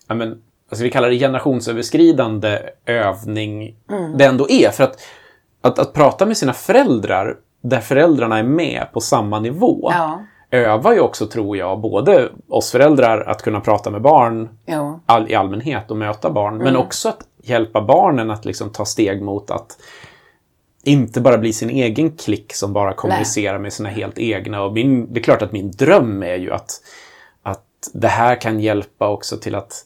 ja, 0.08 0.14
men, 0.14 0.42
alltså 0.70 0.84
vi 0.84 0.90
kallar 0.90 1.10
det 1.10 1.18
generationsöverskridande 1.18 2.58
övning 2.86 3.76
mm. 3.90 4.18
det 4.18 4.24
ändå 4.24 4.50
är. 4.50 4.70
För 4.70 4.84
att, 4.84 5.00
att, 5.62 5.78
att 5.78 5.92
prata 5.92 6.26
med 6.26 6.36
sina 6.36 6.52
föräldrar 6.52 7.36
där 7.62 7.80
föräldrarna 7.80 8.38
är 8.38 8.42
med 8.42 8.86
på 8.92 9.00
samma 9.00 9.40
nivå 9.40 9.90
ja. 9.92 10.24
Övar 10.50 10.92
ju 10.92 11.00
också, 11.00 11.26
tror 11.26 11.56
jag, 11.56 11.80
både 11.80 12.28
oss 12.48 12.70
föräldrar 12.70 13.20
att 13.20 13.42
kunna 13.42 13.60
prata 13.60 13.90
med 13.90 14.02
barn 14.02 14.48
ja. 14.64 15.00
all, 15.06 15.30
i 15.30 15.34
allmänhet 15.34 15.90
och 15.90 15.96
möta 15.96 16.30
barn, 16.30 16.54
mm. 16.54 16.64
men 16.64 16.76
också 16.76 17.08
att 17.08 17.20
hjälpa 17.42 17.80
barnen 17.80 18.30
att 18.30 18.44
liksom 18.44 18.70
ta 18.70 18.84
steg 18.84 19.22
mot 19.22 19.50
att 19.50 19.76
inte 20.82 21.20
bara 21.20 21.38
bli 21.38 21.52
sin 21.52 21.70
egen 21.70 22.16
klick 22.16 22.52
som 22.54 22.72
bara 22.72 22.92
kommunicerar 22.92 23.52
Nej. 23.52 23.62
med 23.62 23.72
sina 23.72 23.88
helt 23.88 24.18
egna. 24.18 24.62
Och 24.62 24.72
min, 24.72 25.12
det 25.12 25.20
är 25.20 25.22
klart 25.22 25.42
att 25.42 25.52
min 25.52 25.70
dröm 25.70 26.22
är 26.22 26.36
ju 26.36 26.52
att, 26.52 26.70
att 27.42 27.90
det 27.92 28.08
här 28.08 28.40
kan 28.40 28.60
hjälpa 28.60 29.08
också 29.08 29.36
till 29.36 29.54
att 29.54 29.84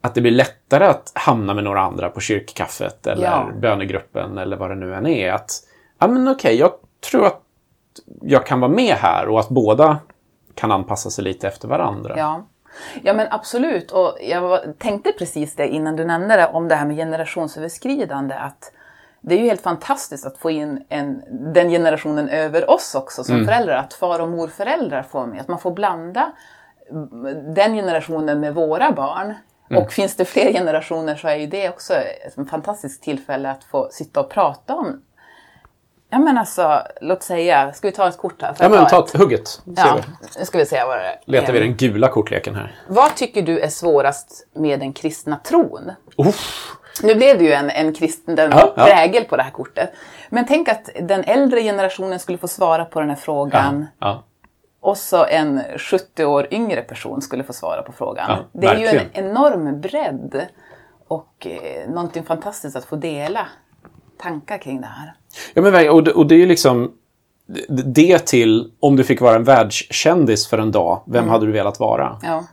att 0.00 0.14
det 0.14 0.20
blir 0.20 0.32
lättare 0.32 0.84
att 0.84 1.12
hamna 1.14 1.54
med 1.54 1.64
några 1.64 1.80
andra 1.80 2.08
på 2.08 2.20
kyrkkaffet 2.20 3.06
eller 3.06 3.24
ja. 3.24 3.50
bönegruppen 3.60 4.38
eller 4.38 4.56
vad 4.56 4.70
det 4.70 4.74
nu 4.74 4.94
än 4.94 5.06
är. 5.06 5.32
Att, 5.32 5.50
ja 5.98 6.08
men 6.08 6.28
okej, 6.28 6.34
okay, 6.34 6.56
jag 6.56 6.72
tror 7.10 7.26
att 7.26 7.42
jag 8.22 8.46
kan 8.46 8.60
vara 8.60 8.70
med 8.70 8.94
här 8.94 9.28
och 9.28 9.40
att 9.40 9.48
båda 9.48 9.98
kan 10.54 10.72
anpassa 10.72 11.10
sig 11.10 11.24
lite 11.24 11.48
efter 11.48 11.68
varandra. 11.68 12.14
Ja. 12.16 12.46
Ja 13.02 13.12
men 13.12 13.26
absolut 13.30 13.90
och 13.90 14.18
jag 14.20 14.60
tänkte 14.78 15.12
precis 15.12 15.56
det 15.56 15.68
innan 15.68 15.96
du 15.96 16.04
nämnde 16.04 16.36
det 16.36 16.46
om 16.46 16.68
det 16.68 16.74
här 16.74 16.86
med 16.86 16.96
generationsöverskridande 16.96 18.34
att 18.34 18.72
det 19.20 19.34
är 19.34 19.38
ju 19.38 19.44
helt 19.44 19.60
fantastiskt 19.60 20.26
att 20.26 20.38
få 20.38 20.50
in 20.50 20.84
en, 20.88 21.22
den 21.54 21.70
generationen 21.70 22.28
över 22.28 22.70
oss 22.70 22.94
också 22.94 23.24
som 23.24 23.34
mm. 23.34 23.46
föräldrar, 23.46 23.76
att 23.76 23.94
far 23.94 24.20
och 24.20 24.28
morföräldrar 24.28 25.02
får 25.02 25.26
med, 25.26 25.40
att 25.40 25.48
man 25.48 25.58
får 25.58 25.70
blanda 25.70 26.32
den 27.54 27.74
generationen 27.74 28.40
med 28.40 28.54
våra 28.54 28.92
barn. 28.92 29.34
Mm. 29.70 29.82
Och 29.82 29.92
finns 29.92 30.16
det 30.16 30.24
fler 30.24 30.52
generationer 30.52 31.16
så 31.16 31.28
är 31.28 31.36
ju 31.36 31.46
det 31.46 31.68
också 31.68 31.94
ett 31.94 32.50
fantastiskt 32.50 33.02
tillfälle 33.02 33.50
att 33.50 33.64
få 33.64 33.88
sitta 33.90 34.20
och 34.20 34.30
prata 34.30 34.74
om 34.74 35.02
Ja 36.10 36.18
men 36.18 36.38
alltså, 36.38 36.82
låt 37.00 37.22
säga, 37.22 37.72
ska 37.72 37.88
vi 37.88 37.92
ta 37.92 38.08
ett 38.08 38.16
kort 38.16 38.42
här? 38.42 38.56
Ja 38.58 38.68
men 38.68 38.86
ta 38.86 39.04
ett, 39.04 39.16
hugget. 39.16 39.62
Ja, 39.76 39.98
nu 40.38 40.44
ska 40.44 40.58
vi 40.58 40.66
se 40.66 40.84
vad 40.84 40.96
det 40.96 41.04
är. 41.04 41.20
Letar 41.24 41.52
vi 41.52 41.58
den 41.58 41.76
gula 41.76 42.08
kortleken 42.08 42.54
här. 42.54 42.74
Vad 42.88 43.16
tycker 43.16 43.42
du 43.42 43.60
är 43.60 43.68
svårast 43.68 44.46
med 44.54 44.80
den 44.80 44.92
kristna 44.92 45.36
tron? 45.36 45.92
Uff. 46.16 46.74
Nu 47.02 47.14
blev 47.14 47.38
det 47.38 47.44
ju 47.44 47.52
en, 47.52 47.70
en 47.70 47.94
kristen 47.94 48.36
ja, 48.36 48.72
prägel 48.76 49.22
ja. 49.22 49.28
på 49.28 49.36
det 49.36 49.42
här 49.42 49.50
kortet. 49.50 49.92
Men 50.28 50.46
tänk 50.46 50.68
att 50.68 50.88
den 51.00 51.24
äldre 51.24 51.62
generationen 51.62 52.18
skulle 52.18 52.38
få 52.38 52.48
svara 52.48 52.84
på 52.84 53.00
den 53.00 53.08
här 53.08 53.16
frågan. 53.16 53.86
Ja, 53.98 54.24
och 54.80 54.96
så 54.96 55.24
en 55.24 55.62
70 55.78 56.24
år 56.24 56.48
yngre 56.50 56.82
person 56.82 57.22
skulle 57.22 57.44
få 57.44 57.52
svara 57.52 57.82
på 57.82 57.92
frågan. 57.92 58.44
Det 58.52 58.66
är 58.66 58.76
ju 58.76 58.86
en 58.86 59.06
enorm 59.12 59.80
bredd 59.80 60.46
och 61.08 61.46
eh, 61.46 61.90
någonting 61.90 62.24
fantastiskt 62.24 62.76
att 62.76 62.84
få 62.84 62.96
dela 62.96 63.46
tankar 64.18 64.58
kring 64.58 64.80
det 64.80 64.86
här. 64.86 65.14
Ja, 65.54 65.62
men 65.62 65.90
och 65.90 66.04
det, 66.04 66.12
och 66.12 66.26
det 66.26 66.34
är 66.34 66.38
ju 66.38 66.46
liksom 66.46 66.92
det 67.68 68.26
till 68.26 68.72
om 68.80 68.96
du 68.96 69.04
fick 69.04 69.20
vara 69.20 69.36
en 69.36 69.44
världskändis 69.44 70.46
för 70.46 70.58
en 70.58 70.72
dag, 70.72 71.02
vem 71.06 71.18
mm. 71.18 71.30
hade 71.30 71.46
du 71.46 71.52
velat 71.52 71.80
vara? 71.80 72.18
Ja. 72.22 72.44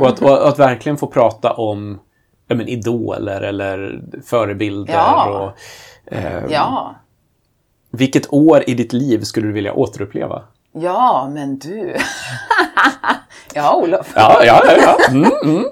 och, 0.00 0.08
att, 0.08 0.22
och 0.22 0.48
att 0.48 0.58
verkligen 0.58 0.98
få 0.98 1.06
prata 1.06 1.52
om 1.52 2.00
ja, 2.46 2.54
men, 2.54 2.68
idoler 2.68 3.40
eller 3.40 4.02
förebilder. 4.24 4.94
Ja. 4.94 5.54
Och, 6.06 6.14
eh, 6.14 6.44
ja. 6.48 6.94
Vilket 7.90 8.32
år 8.32 8.64
i 8.66 8.74
ditt 8.74 8.92
liv 8.92 9.20
skulle 9.20 9.46
du 9.46 9.52
vilja 9.52 9.74
återuppleva? 9.74 10.42
Ja, 10.72 11.30
men 11.34 11.58
du. 11.58 11.96
ja, 13.54 13.76
Olof. 13.76 14.12
Ja, 14.16 14.44
ja, 14.44 14.62
ja. 14.66 14.96
Mm, 15.08 15.32
mm. 15.44 15.64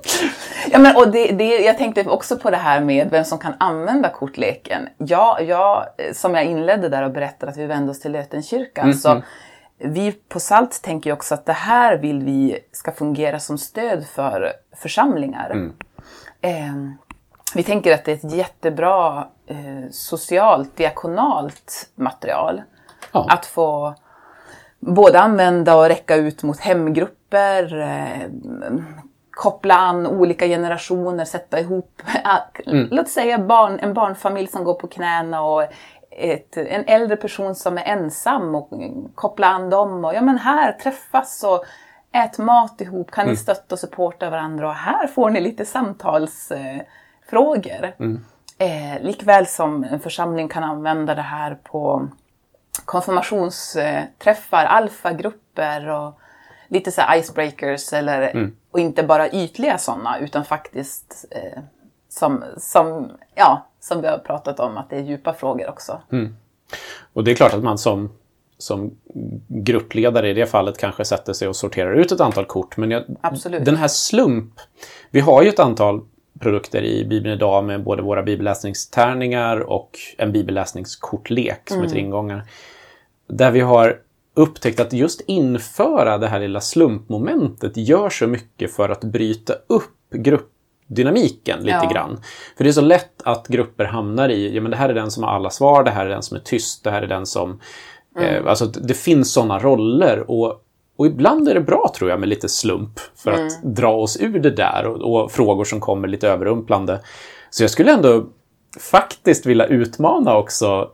ja 0.70 0.78
men, 0.78 0.96
och 0.96 1.08
det, 1.08 1.32
det, 1.32 1.58
jag 1.58 1.78
tänkte 1.78 2.04
också 2.04 2.38
på 2.38 2.50
det 2.50 2.56
här 2.56 2.80
med 2.80 3.10
vem 3.10 3.24
som 3.24 3.38
kan 3.38 3.52
använda 3.58 4.08
kortleken. 4.08 4.88
Ja, 4.98 5.40
ja 5.40 5.86
som 6.12 6.34
jag 6.34 6.44
inledde 6.44 6.88
där 6.88 7.02
och 7.02 7.10
berättade 7.10 7.52
att 7.52 7.58
vi 7.58 7.66
vände 7.66 7.90
oss 7.90 8.00
till 8.00 8.12
Lötenkyrkan. 8.12 8.84
Mm, 8.84 8.96
så 8.96 9.10
mm. 9.10 9.22
vi 9.78 10.12
på 10.12 10.40
SALT 10.40 10.82
tänker 10.82 11.12
också 11.12 11.34
att 11.34 11.46
det 11.46 11.52
här 11.52 11.96
vill 11.96 12.22
vi 12.22 12.58
ska 12.72 12.92
fungera 12.92 13.38
som 13.38 13.58
stöd 13.58 14.06
för 14.06 14.52
församlingar. 14.76 15.70
Eh, 16.40 16.74
vi 17.54 17.62
tänker 17.62 17.94
att 17.94 18.04
det 18.04 18.12
är 18.12 18.16
ett 18.26 18.32
jättebra 18.32 19.28
eh, 19.46 19.90
socialt, 19.90 20.76
diakonalt 20.76 21.90
material. 21.94 22.62
Ja. 23.12 23.26
Att 23.30 23.46
få 23.46 23.94
både 24.78 25.20
använda 25.20 25.76
och 25.76 25.88
räcka 25.88 26.16
ut 26.16 26.42
mot 26.42 26.60
hemgrupper, 26.60 27.19
eh, 27.34 28.30
koppla 29.30 29.74
an 29.74 30.06
olika 30.06 30.46
generationer, 30.46 31.24
sätta 31.24 31.60
ihop, 31.60 32.02
mm. 32.66 32.88
låt 32.90 33.08
säga 33.08 33.38
barn, 33.38 33.78
en 33.78 33.94
barnfamilj 33.94 34.46
som 34.46 34.64
går 34.64 34.74
på 34.74 34.86
knäna 34.86 35.42
och 35.42 35.62
ett, 36.10 36.56
en 36.56 36.84
äldre 36.84 37.16
person 37.16 37.54
som 37.54 37.78
är 37.78 37.84
ensam 37.84 38.54
och 38.54 38.70
koppla 39.14 39.46
an 39.46 39.70
dem 39.70 40.04
och 40.04 40.14
ja 40.14 40.20
men 40.20 40.38
här 40.38 40.72
träffas 40.72 41.44
och 41.44 41.64
ät 42.12 42.38
mat 42.38 42.80
ihop, 42.80 43.10
kan 43.10 43.22
mm. 43.22 43.32
ni 43.32 43.36
stötta 43.36 43.74
och 43.74 43.78
supporta 43.78 44.30
varandra 44.30 44.68
och 44.68 44.74
här 44.74 45.06
får 45.06 45.30
ni 45.30 45.40
lite 45.40 45.64
samtalsfrågor. 45.64 47.94
Mm. 47.98 48.24
Eh, 48.58 49.02
likväl 49.02 49.46
som 49.46 49.84
en 49.84 50.00
församling 50.00 50.48
kan 50.48 50.64
använda 50.64 51.14
det 51.14 51.22
här 51.22 51.54
på 51.54 52.08
konfirmationsträffar, 52.84 54.64
alfagrupper 54.64 55.88
och 55.88 56.20
lite 56.70 56.92
så 56.92 57.02
icebreakers 57.14 57.92
eller, 57.92 58.50
och 58.70 58.80
inte 58.80 59.02
bara 59.02 59.30
ytliga 59.30 59.78
sådana 59.78 60.18
utan 60.18 60.44
faktiskt 60.44 61.24
eh, 61.30 61.62
som, 62.08 62.44
som, 62.56 63.10
ja, 63.34 63.66
som 63.80 64.02
vi 64.02 64.08
har 64.08 64.18
pratat 64.18 64.60
om 64.60 64.76
att 64.76 64.90
det 64.90 64.96
är 64.96 65.00
djupa 65.00 65.32
frågor 65.32 65.68
också. 65.68 66.00
Och 67.12 67.24
det 67.24 67.30
är 67.30 67.34
klart 67.34 67.54
att 67.54 67.62
man 67.62 67.78
som, 67.78 68.10
som 68.58 68.96
gruppledare 69.48 70.28
i 70.28 70.34
det 70.34 70.46
fallet 70.46 70.78
kanske 70.78 71.04
sätter 71.04 71.32
sig 71.32 71.48
och 71.48 71.56
sorterar 71.56 71.92
ut 71.92 72.12
ett 72.12 72.20
antal 72.20 72.44
kort. 72.44 72.76
Men 72.76 72.90
jag, 72.90 73.04
den 73.64 73.76
här 73.76 73.88
slump... 73.88 74.52
Vi 75.10 75.20
har 75.20 75.42
ju 75.42 75.48
ett 75.48 75.58
antal 75.58 76.00
produkter 76.40 76.82
i 76.82 77.04
Bibeln 77.04 77.34
idag 77.34 77.64
med 77.64 77.82
både 77.82 78.02
våra 78.02 78.22
bibelläsningstärningar 78.22 79.60
och 79.60 79.98
en 80.18 80.32
bibelläsningskortlek 80.32 81.60
som 81.64 81.82
är 81.82 81.88
tre 81.88 82.00
ingångar. 82.00 82.42
Där 83.26 83.50
vi 83.50 83.60
har 83.60 84.00
upptäckt 84.34 84.80
att 84.80 84.92
just 84.92 85.20
införa 85.20 86.18
det 86.18 86.28
här 86.28 86.40
lilla 86.40 86.60
slumpmomentet 86.60 87.76
gör 87.76 88.10
så 88.10 88.26
mycket 88.26 88.72
för 88.74 88.88
att 88.88 89.04
bryta 89.04 89.54
upp 89.66 90.10
gruppdynamiken 90.14 91.58
lite 91.58 91.80
Ja. 91.82 91.90
grann. 91.92 92.20
För 92.56 92.64
det 92.64 92.70
är 92.70 92.72
så 92.72 92.80
lätt 92.80 93.22
att 93.24 93.48
grupper 93.48 93.84
hamnar 93.84 94.28
i, 94.28 94.54
ja 94.54 94.60
men 94.62 94.70
det 94.70 94.76
här 94.76 94.88
är 94.88 94.94
den 94.94 95.10
som 95.10 95.22
har 95.22 95.30
alla 95.30 95.50
svar, 95.50 95.84
det 95.84 95.90
här 95.90 96.06
är 96.06 96.10
den 96.10 96.22
som 96.22 96.36
är 96.36 96.40
tyst, 96.40 96.84
det 96.84 96.90
här 96.90 97.02
är 97.02 97.06
den 97.06 97.26
som... 97.26 97.60
Eh, 98.20 98.46
alltså 98.46 98.64
att 98.64 98.88
det 98.88 98.94
finns 98.94 99.32
sådana 99.32 99.58
roller 99.58 100.30
och, 100.30 100.60
och 100.96 101.06
ibland 101.06 101.48
är 101.48 101.54
det 101.54 101.60
bra 101.60 101.92
tror 101.96 102.10
jag 102.10 102.20
med 102.20 102.28
lite 102.28 102.48
slump 102.48 103.00
för 103.16 103.30
att 103.30 103.62
dra 103.62 103.92
oss 103.92 104.16
ur 104.20 104.38
det 104.40 104.50
där 104.50 104.86
och, 104.86 105.22
och 105.22 105.32
frågor 105.32 105.64
som 105.64 105.80
kommer 105.80 106.08
lite 106.08 106.28
överrumplande. 106.28 107.00
Så 107.50 107.62
jag 107.62 107.70
skulle 107.70 107.92
ändå 107.92 108.26
faktiskt 108.90 109.46
vilja 109.46 109.66
utmana 109.66 110.36
också 110.36 110.90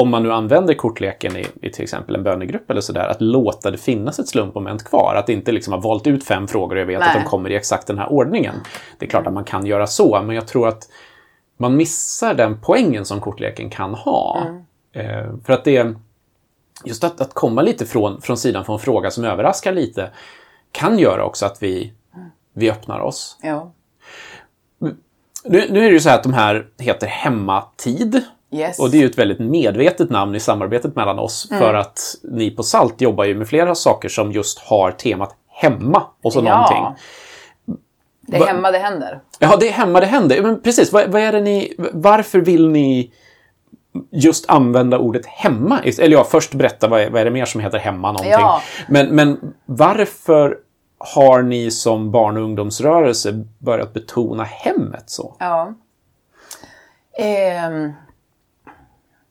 om 0.00 0.10
man 0.10 0.22
nu 0.22 0.32
använder 0.32 0.74
kortleken 0.74 1.36
i, 1.36 1.46
i 1.62 1.70
till 1.70 1.82
exempel 1.82 2.14
en 2.14 2.22
bönegrupp 2.22 2.70
eller 2.70 2.80
sådär, 2.80 3.08
att 3.08 3.20
låta 3.20 3.70
det 3.70 3.78
finnas 3.78 4.18
ett 4.18 4.28
slumpmoment 4.28 4.84
kvar. 4.84 5.14
Att 5.14 5.28
inte 5.28 5.52
liksom 5.52 5.72
ha 5.72 5.80
valt 5.80 6.06
ut 6.06 6.24
fem 6.24 6.48
frågor 6.48 6.76
och 6.76 6.82
jag 6.82 6.86
vet 6.86 7.00
Nej. 7.00 7.08
att 7.08 7.14
de 7.14 7.24
kommer 7.24 7.50
i 7.50 7.56
exakt 7.56 7.86
den 7.86 7.98
här 7.98 8.12
ordningen. 8.12 8.54
Det 8.98 9.06
är 9.06 9.10
klart 9.10 9.26
att 9.26 9.32
man 9.32 9.44
kan 9.44 9.66
göra 9.66 9.86
så, 9.86 10.22
men 10.22 10.36
jag 10.36 10.46
tror 10.46 10.68
att 10.68 10.88
man 11.56 11.76
missar 11.76 12.34
den 12.34 12.60
poängen 12.60 13.04
som 13.04 13.20
kortleken 13.20 13.70
kan 13.70 13.94
ha. 13.94 14.46
Eh, 14.92 15.26
för 15.44 15.52
att 15.52 15.64
det 15.64 15.94
just 16.84 17.04
att, 17.04 17.20
att 17.20 17.34
komma 17.34 17.62
lite 17.62 17.86
från, 17.86 18.20
från 18.20 18.36
sidan 18.36 18.64
från 18.64 18.74
en 18.74 18.80
fråga 18.80 19.10
som 19.10 19.24
överraskar 19.24 19.72
lite 19.72 20.10
kan 20.72 20.98
göra 20.98 21.24
också 21.24 21.46
att 21.46 21.62
vi, 21.62 21.92
vi 22.52 22.70
öppnar 22.70 23.00
oss. 23.00 23.38
Ja. 23.42 23.72
Nu, 25.44 25.66
nu 25.70 25.78
är 25.78 25.88
det 25.88 25.92
ju 25.92 26.00
så 26.00 26.08
här 26.08 26.16
att 26.16 26.22
de 26.22 26.32
här 26.32 26.66
heter 26.78 27.06
Hemmatid. 27.06 28.22
Yes. 28.50 28.78
Och 28.78 28.90
det 28.90 28.96
är 28.96 29.00
ju 29.00 29.06
ett 29.06 29.18
väldigt 29.18 29.38
medvetet 29.38 30.10
namn 30.10 30.34
i 30.34 30.40
samarbetet 30.40 30.96
mellan 30.96 31.18
oss 31.18 31.48
för 31.48 31.74
att 31.74 32.00
ni 32.22 32.50
på 32.50 32.62
SALT 32.62 33.00
jobbar 33.00 33.24
ju 33.24 33.34
med 33.34 33.48
flera 33.48 33.74
saker 33.74 34.08
som 34.08 34.32
just 34.32 34.58
har 34.58 34.90
temat 34.90 35.36
hemma 35.48 36.02
och 36.22 36.32
så 36.32 36.40
någonting. 36.40 36.84
Det 38.20 38.36
är 38.36 38.46
hemma 38.46 38.70
det 38.70 38.78
händer. 38.78 39.20
Ja, 39.38 39.56
det 39.60 39.68
är 39.68 39.72
hemma 39.72 40.00
det 40.00 40.06
händer. 40.06 40.42
Men 40.42 40.62
precis, 40.62 40.92
vad, 40.92 41.08
vad 41.08 41.22
är 41.22 41.32
det 41.32 41.40
ni... 41.40 41.74
Varför 41.92 42.38
vill 42.38 42.68
ni 42.68 43.12
just 44.10 44.50
använda 44.50 44.98
ordet 44.98 45.26
hemma? 45.26 45.80
Eller 45.80 46.16
ja, 46.16 46.24
först 46.24 46.54
berätta 46.54 46.88
vad 46.88 47.00
är, 47.00 47.10
vad 47.10 47.20
är 47.20 47.24
det 47.24 47.30
mer 47.30 47.44
som 47.44 47.60
heter 47.60 47.78
hemma 47.78 48.08
någonting. 48.08 48.30
Ja. 48.30 48.62
Men, 48.88 49.06
men 49.06 49.54
varför 49.66 50.58
har 50.98 51.42
ni 51.42 51.70
som 51.70 52.10
barn 52.10 52.36
och 52.36 52.42
ungdomsrörelse 52.42 53.44
börjat 53.58 53.94
betona 53.94 54.44
hemmet 54.44 55.04
så? 55.06 55.36
Ja. 55.38 55.74
Ehm, 57.18 57.92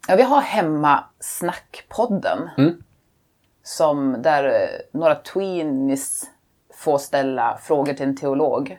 ja, 0.07 0.15
vi 0.15 0.23
har 0.23 0.41
hemma 0.41 1.03
Snackpodden. 1.19 2.49
Som 3.63 4.21
där 4.21 4.43
eh, 4.43 4.99
några 4.99 5.15
tweenies 5.15 6.23
får 6.73 6.97
ställa 6.97 7.57
frågor 7.61 7.93
till 7.93 8.05
en 8.05 8.15
teolog. 8.15 8.77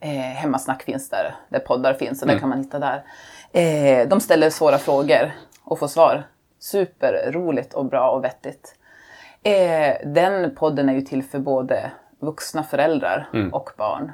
Eh, 0.00 0.10
hemmasnack 0.10 0.82
finns 0.82 1.08
där, 1.10 1.34
där 1.48 1.58
poddar 1.58 1.94
finns 1.94 2.22
och 2.22 2.28
det 2.28 2.38
kan 2.40 2.48
man 2.48 2.58
hitta 2.58 2.78
där. 2.78 3.04
Eh, 3.52 4.08
de 4.08 4.20
ställer 4.20 4.50
svåra 4.50 4.78
frågor 4.78 5.32
och 5.64 5.78
får 5.78 5.88
svar. 5.88 6.26
Superroligt 6.58 7.74
och 7.74 7.84
bra 7.84 8.10
och 8.10 8.24
vettigt. 8.24 8.74
Eh, 9.42 10.08
den 10.08 10.54
podden 10.54 10.88
är 10.88 10.92
ju 10.94 11.00
till 11.00 11.22
för 11.22 11.38
både 11.38 11.90
vuxna 12.18 12.62
föräldrar 12.62 13.28
och 13.52 13.70
barn. 13.76 14.12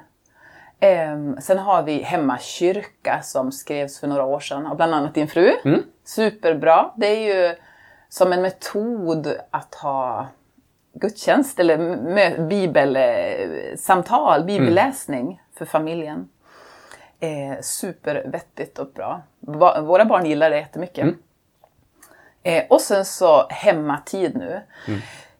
Ehm, 0.81 1.40
sen 1.40 1.59
har 1.59 1.83
vi 1.83 2.03
Hemmakyrka 2.03 3.20
som 3.22 3.53
skrevs 3.53 4.01
för 4.01 4.07
några 4.07 4.25
år 4.25 4.40
sedan 4.40 4.66
av 4.66 4.77
bland 4.77 4.94
annat 4.94 5.14
din 5.14 5.29
fru. 5.29 5.51
Superbra. 6.07 6.90
Det 6.97 7.07
är 7.07 7.35
ju 7.35 7.55
som 8.09 8.33
en 8.33 8.42
metod 8.42 9.37
att 9.51 9.75
ha 9.75 10.27
gudstjänst 10.92 11.61
eller 11.61 11.77
bibelsamtal, 12.49 14.45
bibelläsning 14.45 15.42
för 15.59 15.64
familjen. 15.64 16.29
Eh, 17.21 17.61
supervettigt 17.61 18.79
och 18.79 18.88
bra. 18.92 19.23
Va- 19.40 19.81
våra 19.81 20.05
barn 20.05 20.27
gillar 20.27 20.51
det 20.51 20.57
jättemycket. 20.59 21.07
Eh, 22.42 22.64
och 22.71 22.81
sen 22.81 23.05
så 23.05 23.47
hemmatid 23.49 24.37
nu. 24.37 24.61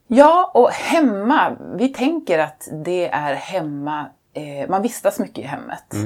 Ja, 0.07 0.51
och 0.55 0.71
hemma, 0.71 1.57
vi 1.75 1.89
tänker 1.89 2.39
att 2.39 2.69
det 2.73 3.09
är 3.09 3.35
hemma, 3.35 4.07
eh, 4.33 4.69
man 4.69 4.83
vistas 4.83 5.19
mycket 5.19 5.39
i 5.39 5.43
hemmet. 5.47 5.95
Eh, 5.95 6.01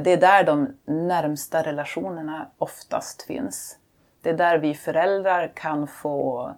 det 0.00 0.12
är 0.12 0.16
där 0.16 0.44
de 0.44 0.76
närmsta 0.84 1.62
relationerna 1.62 2.48
oftast 2.58 3.22
finns. 3.22 3.78
Det 4.22 4.30
är 4.30 4.34
där 4.34 4.58
vi 4.58 4.74
föräldrar 4.74 5.52
kan 5.54 5.86
få 5.86 6.50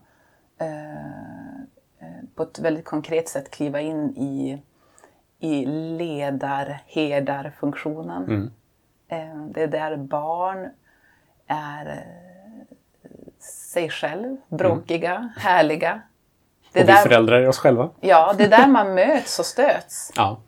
eh, 0.59 1.57
eh, 1.99 2.25
på 2.35 2.43
ett 2.43 2.59
väldigt 2.59 2.85
konkret 2.85 3.29
sätt 3.29 3.51
kliva 3.51 3.81
in 3.81 4.17
i, 4.17 4.63
i 5.39 5.65
ledar, 5.67 6.83
herdarfunktionen. 6.87 8.51
Eh, 9.09 9.45
det 9.51 9.63
är 9.63 9.67
där 9.67 9.97
barn 9.97 10.71
är 11.47 11.87
eh, 11.87 13.11
sig 13.73 13.89
själv, 13.91 14.37
bråkiga, 14.49 15.33
härliga. 15.37 16.01
Det 16.73 16.79
är, 16.79 16.83
Och 16.83 16.89
vi 16.89 16.93
där, 16.93 17.03
föräldrar 17.03 17.41
är 17.41 17.49
oss 17.49 17.59
själva. 17.59 17.91
ja, 18.01 18.35
det 18.39 18.45
är 18.45 18.49
där 18.49 18.67
man 18.79 18.95
möts 18.95 19.39
och 19.39 19.47
stöts. 19.47 20.13
Ja. 20.17 20.41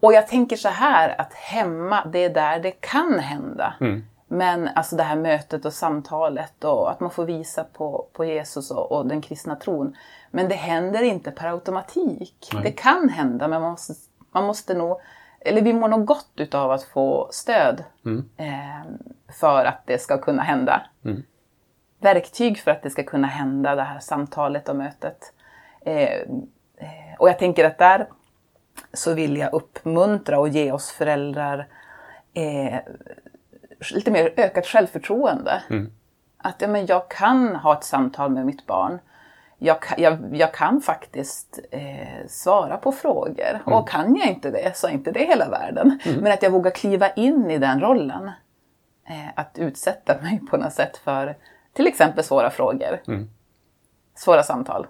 Och 0.00 0.12
jag 0.12 0.26
tänker 0.28 0.56
så 0.56 0.68
här 0.68 1.20
att 1.20 1.34
hemma, 1.34 2.04
det 2.04 2.24
är 2.24 2.30
där 2.34 2.60
det 2.60 2.70
kan 2.70 3.18
hända. 3.18 3.74
Mm. 3.80 4.04
Men 4.28 4.68
alltså 4.74 4.96
det 4.96 5.02
här 5.02 5.16
mötet 5.16 5.64
och 5.64 5.72
samtalet 5.72 6.64
och 6.64 6.90
att 6.90 7.00
man 7.00 7.10
får 7.10 7.24
visa 7.24 7.64
på, 7.64 8.06
på 8.12 8.24
Jesus 8.24 8.70
och, 8.70 8.92
och 8.92 9.06
den 9.06 9.20
kristna 9.20 9.56
tron. 9.56 9.96
Men 10.30 10.48
det 10.48 10.54
händer 10.54 11.02
inte 11.02 11.30
per 11.30 11.48
automatik. 11.48 12.50
Det 12.62 12.72
kan 12.72 13.08
hända 13.08 13.48
men 13.48 13.62
man 13.62 13.70
måste, 13.70 13.92
man 14.32 14.44
måste 14.44 14.74
nog, 14.74 15.00
eller 15.40 15.62
vi 15.62 15.72
mår 15.72 15.88
nog 15.88 16.04
gott 16.04 16.32
utav 16.36 16.70
att 16.70 16.82
få 16.82 17.28
stöd 17.32 17.84
Mm. 18.04 18.28
eh, 18.36 18.90
för 19.40 19.64
att 19.64 19.82
det 19.86 19.98
ska 19.98 20.18
kunna 20.18 20.42
hända. 20.42 20.82
Verktyg 22.00 22.58
för 22.58 22.70
att 22.70 22.82
det 22.82 22.90
ska 22.90 23.02
kunna 23.02 23.26
hända, 23.26 23.74
det 23.74 23.82
här 23.82 23.98
samtalet 23.98 24.68
och 24.68 24.76
mötet. 24.76 25.32
Eh, 25.80 26.02
eh, 26.76 27.14
och 27.18 27.28
jag 27.28 27.38
tänker 27.38 27.64
att 27.64 27.78
där 27.78 28.08
så 28.92 29.14
vill 29.14 29.36
jag 29.36 29.52
uppmuntra 29.54 30.38
och 30.38 30.48
ge 30.48 30.72
oss 30.72 30.90
föräldrar 30.90 31.68
eh, 32.34 32.78
lite 33.94 34.10
mer 34.10 34.32
ökat 34.36 34.66
självförtroende. 34.66 35.62
Att 36.38 36.56
ja, 36.58 36.68
men 36.68 36.86
jag 36.86 37.10
kan 37.10 37.56
ha 37.56 37.78
ett 37.78 37.84
samtal 37.84 38.30
med 38.30 38.46
mitt 38.46 38.66
barn. 38.66 38.98
Jag, 39.58 39.76
jag, 39.98 40.18
jag 40.32 40.54
kan 40.54 40.80
faktiskt 40.80 41.60
eh, 41.70 42.26
svara 42.28 42.76
på 42.76 42.92
frågor. 42.92 43.62
Och 43.64 43.88
kan 43.88 44.16
jag 44.16 44.28
inte 44.28 44.50
det 44.50 44.76
så 44.76 44.86
är 44.86 44.90
inte 44.90 45.12
det 45.12 45.24
hela 45.24 45.48
världen. 45.48 45.98
Men 46.20 46.32
att 46.32 46.42
jag 46.42 46.50
vågar 46.50 46.70
kliva 46.70 47.10
in 47.10 47.50
i 47.50 47.58
den 47.58 47.80
rollen. 47.80 48.30
Eh, 49.08 49.28
att 49.34 49.58
utsätta 49.58 50.20
mig 50.22 50.40
på 50.50 50.56
något 50.56 50.72
sätt 50.72 50.96
för 50.96 51.36
till 51.72 51.86
exempel 51.86 52.24
svåra 52.24 52.50
frågor. 52.50 53.00
Svåra 54.14 54.42
samtal. 54.42 54.86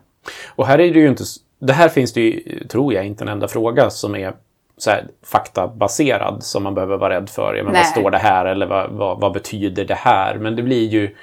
Och 0.48 0.66
här 0.66 0.80
är 0.80 0.94
det 0.94 1.00
ju 1.00 1.08
inte... 1.08 1.24
Det 1.60 1.72
här 1.72 1.88
finns 1.88 2.12
det 2.12 2.20
ju, 2.20 2.64
tror 2.68 2.94
jag, 2.94 3.06
inte 3.06 3.24
en 3.24 3.28
enda 3.28 3.48
fråga 3.48 3.90
som 3.90 4.14
är 4.14 4.32
så 4.76 4.90
här, 4.90 5.04
faktabaserad 5.26 6.42
som 6.42 6.62
man 6.62 6.74
behöver 6.74 6.96
vara 6.96 7.14
rädd 7.14 7.28
för. 7.30 7.54
Ja, 7.54 7.64
men 7.64 7.72
Nej. 7.72 7.80
vad 7.82 7.86
står 8.02 8.10
det 8.10 8.18
här 8.18 8.44
eller 8.46 8.66
vad, 8.66 8.90
vad, 8.90 9.20
vad 9.20 9.32
betyder 9.32 9.84
det 9.84 9.94
här? 9.94 10.38
Men 10.38 10.56
det 10.56 10.62
blir 10.62 10.88
ju 10.88 11.16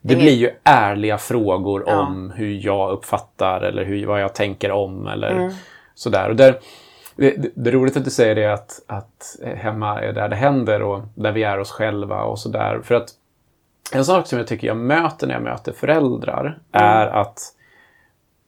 det 0.00 0.12
Ingen- 0.14 0.24
blir 0.24 0.34
ju 0.34 0.50
ärliga 0.64 1.18
frågor 1.18 1.84
Ja. 1.86 2.00
om 2.00 2.30
hur 2.36 2.60
jag 2.66 2.90
uppfattar 2.90 3.60
eller 3.60 3.84
hur, 3.84 4.06
vad 4.06 4.20
jag 4.22 4.34
tänker 4.34 4.70
om 4.70 5.06
eller 5.06 5.30
Mm. 5.30 5.52
sådär. 5.94 6.28
Och 6.28 6.36
där, 6.36 6.58
det, 7.16 7.30
det, 7.30 7.50
det 7.54 7.70
är 7.70 7.72
roligt 7.74 7.96
att 7.96 8.04
du 8.04 8.10
säger 8.10 8.34
det 8.34 8.52
att, 8.52 8.80
att 8.86 9.36
hemma 9.56 10.00
är 10.00 10.12
där 10.12 10.28
det 10.28 10.36
händer 10.36 10.82
och 10.82 11.00
där 11.14 11.32
vi 11.32 11.42
är 11.42 11.58
oss 11.58 11.70
själva 11.70 12.22
och 12.22 12.38
sådär. 12.38 12.80
För 12.84 12.94
att 12.94 13.08
en 13.92 14.04
sak 14.04 14.26
som 14.26 14.38
jag 14.38 14.46
tycker 14.46 14.66
jag 14.66 14.76
möter 14.76 15.26
när 15.26 15.34
jag 15.34 15.42
möter 15.42 15.72
föräldrar 15.72 16.58
är 16.72 17.06
att 17.06 17.38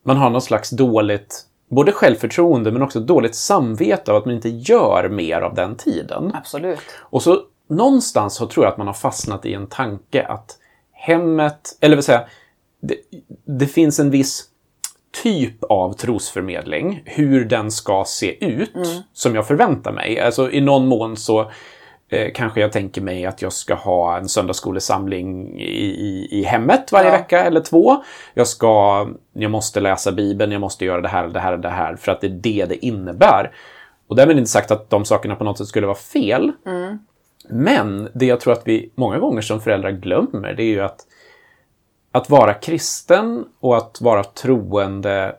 man 0.07 0.17
har 0.17 0.31
något 0.31 0.45
slags 0.45 0.71
dåligt, 0.71 1.43
både 1.71 1.93
självförtroende 1.93 2.73
men 2.73 2.83
också 2.83 3.01
dåligt 3.01 3.35
samvete 3.35 4.11
av 4.11 4.17
att 4.17 4.25
man 4.25 4.35
inte 4.35 4.49
gör 4.49 5.09
mer 5.09 5.41
av 5.41 5.55
den 5.55 5.77
tiden. 5.77 6.33
Absolut. 6.35 6.79
Och 6.99 7.23
så 7.23 7.43
någonstans 7.69 8.35
så 8.35 8.47
tror 8.47 8.67
jag 8.67 8.73
att 8.73 8.79
man 8.79 8.87
har 8.87 8.95
fastnat 8.95 9.47
i 9.47 9.55
en 9.55 9.67
tanke 9.67 10.27
att 10.27 10.59
hemmet, 10.93 11.79
eller 11.81 11.97
vill 11.97 12.05
säga, 12.05 12.25
det, 12.81 12.97
det 13.45 13.67
finns 13.67 14.01
en 14.01 14.11
viss 14.11 14.45
typ 15.23 15.65
av 15.65 15.93
trosförmedling, 15.93 17.03
hur 17.05 17.45
den 17.45 17.71
ska 17.71 18.05
se 18.07 18.45
ut, 18.45 19.05
som 19.13 19.35
jag 19.35 19.47
förväntar 19.47 19.93
mig. 19.93 20.21
Alltså 20.21 20.51
i 20.51 20.61
någon 20.61 20.87
mån 20.87 21.17
så 21.17 21.51
eh, 22.09 22.33
kanske 22.35 22.61
jag 22.61 22.73
tänker 22.73 23.01
mig 23.01 23.27
att 23.27 23.43
jag 23.43 23.53
ska 23.53 23.75
ha 23.75 24.17
en 24.19 24.29
söndagsskolesamling 24.29 25.59
i, 25.61 25.87
i, 25.87 26.29
i 26.31 26.45
hemmet 26.45 26.93
varje 26.93 27.11
Ja. 27.11 27.17
vecka 27.17 27.45
eller 27.45 27.61
två. 27.61 28.05
Jag, 28.35 28.47
ska, 28.47 29.07
jag 29.33 29.51
måste 29.51 29.81
läsa 29.81 30.13
Bibeln, 30.13 30.53
jag 30.53 30.61
måste 30.61 30.85
göra 30.85 31.01
det 31.01 31.09
här, 31.09 31.29
det 31.29 31.41
här, 31.41 31.57
det 31.57 31.69
här, 31.69 31.97
för 31.97 32.13
att 32.13 32.21
det 32.21 32.27
är 32.27 32.31
det 32.31 32.65
det 32.65 32.87
innebär. 32.87 33.53
Och 34.09 34.17
därmed 34.17 34.39
inte 34.39 34.51
sagt 34.51 34.71
att 34.71 34.91
de 34.91 35.05
sakerna 35.05 35.37
på 35.37 35.45
något 35.45 35.59
sätt 35.59 35.67
skulle 35.67 35.87
vara 35.87 35.97
fel. 35.97 36.53
Men 37.49 38.09
det 38.15 38.27
jag 38.27 38.41
tror 38.41 38.53
att 38.53 38.63
vi 38.65 38.91
många 38.95 39.19
gånger 39.19 39.41
som 39.41 39.61
föräldrar 39.61 39.91
glömmer, 39.91 40.55
det 40.55 40.63
är 40.63 40.69
ju 40.71 40.81
att 40.81 41.01
att 42.13 42.31
vara 42.31 42.55
kristen 42.55 43.45
och 43.61 43.77
att 43.77 44.01
vara 44.01 44.25
troende 44.25 45.37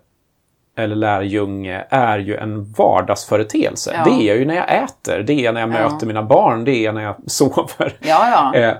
eller 0.77 0.95
lärjunge 0.95 1.85
är 1.89 2.19
ju 2.19 2.35
en 2.35 2.71
vardagsföreteelse. 2.71 3.91
Ja. 3.93 4.03
Det 4.03 4.23
är 4.23 4.27
jag 4.27 4.37
ju 4.37 4.45
när 4.45 4.55
jag 4.55 4.83
äter, 4.83 5.23
det 5.27 5.45
är 5.45 5.53
när 5.53 5.61
jag 5.61 5.69
Ja. 5.69 5.89
möter 5.89 6.07
mina 6.07 6.23
barn, 6.23 6.63
det 6.63 6.85
är 6.85 6.91
när 6.91 7.01
jag 7.03 7.15
sover. 7.25 7.97
Ja, 7.99 8.51
ja. 8.53 8.59
Eh, 8.59 8.73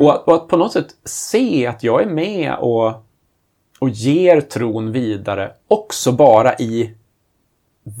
och, 0.00 0.14
att, 0.14 0.24
och 0.28 0.34
att 0.34 0.48
på 0.48 0.56
något 0.56 0.72
sätt 0.72 0.86
se 1.04 1.66
att 1.66 1.82
jag 1.82 2.02
är 2.02 2.06
med 2.06 2.54
och, 2.54 2.92
och 3.78 3.88
ger 3.88 4.40
tron 4.40 4.92
vidare 4.92 5.50
också 5.68 6.12
bara 6.12 6.54
i 6.54 6.94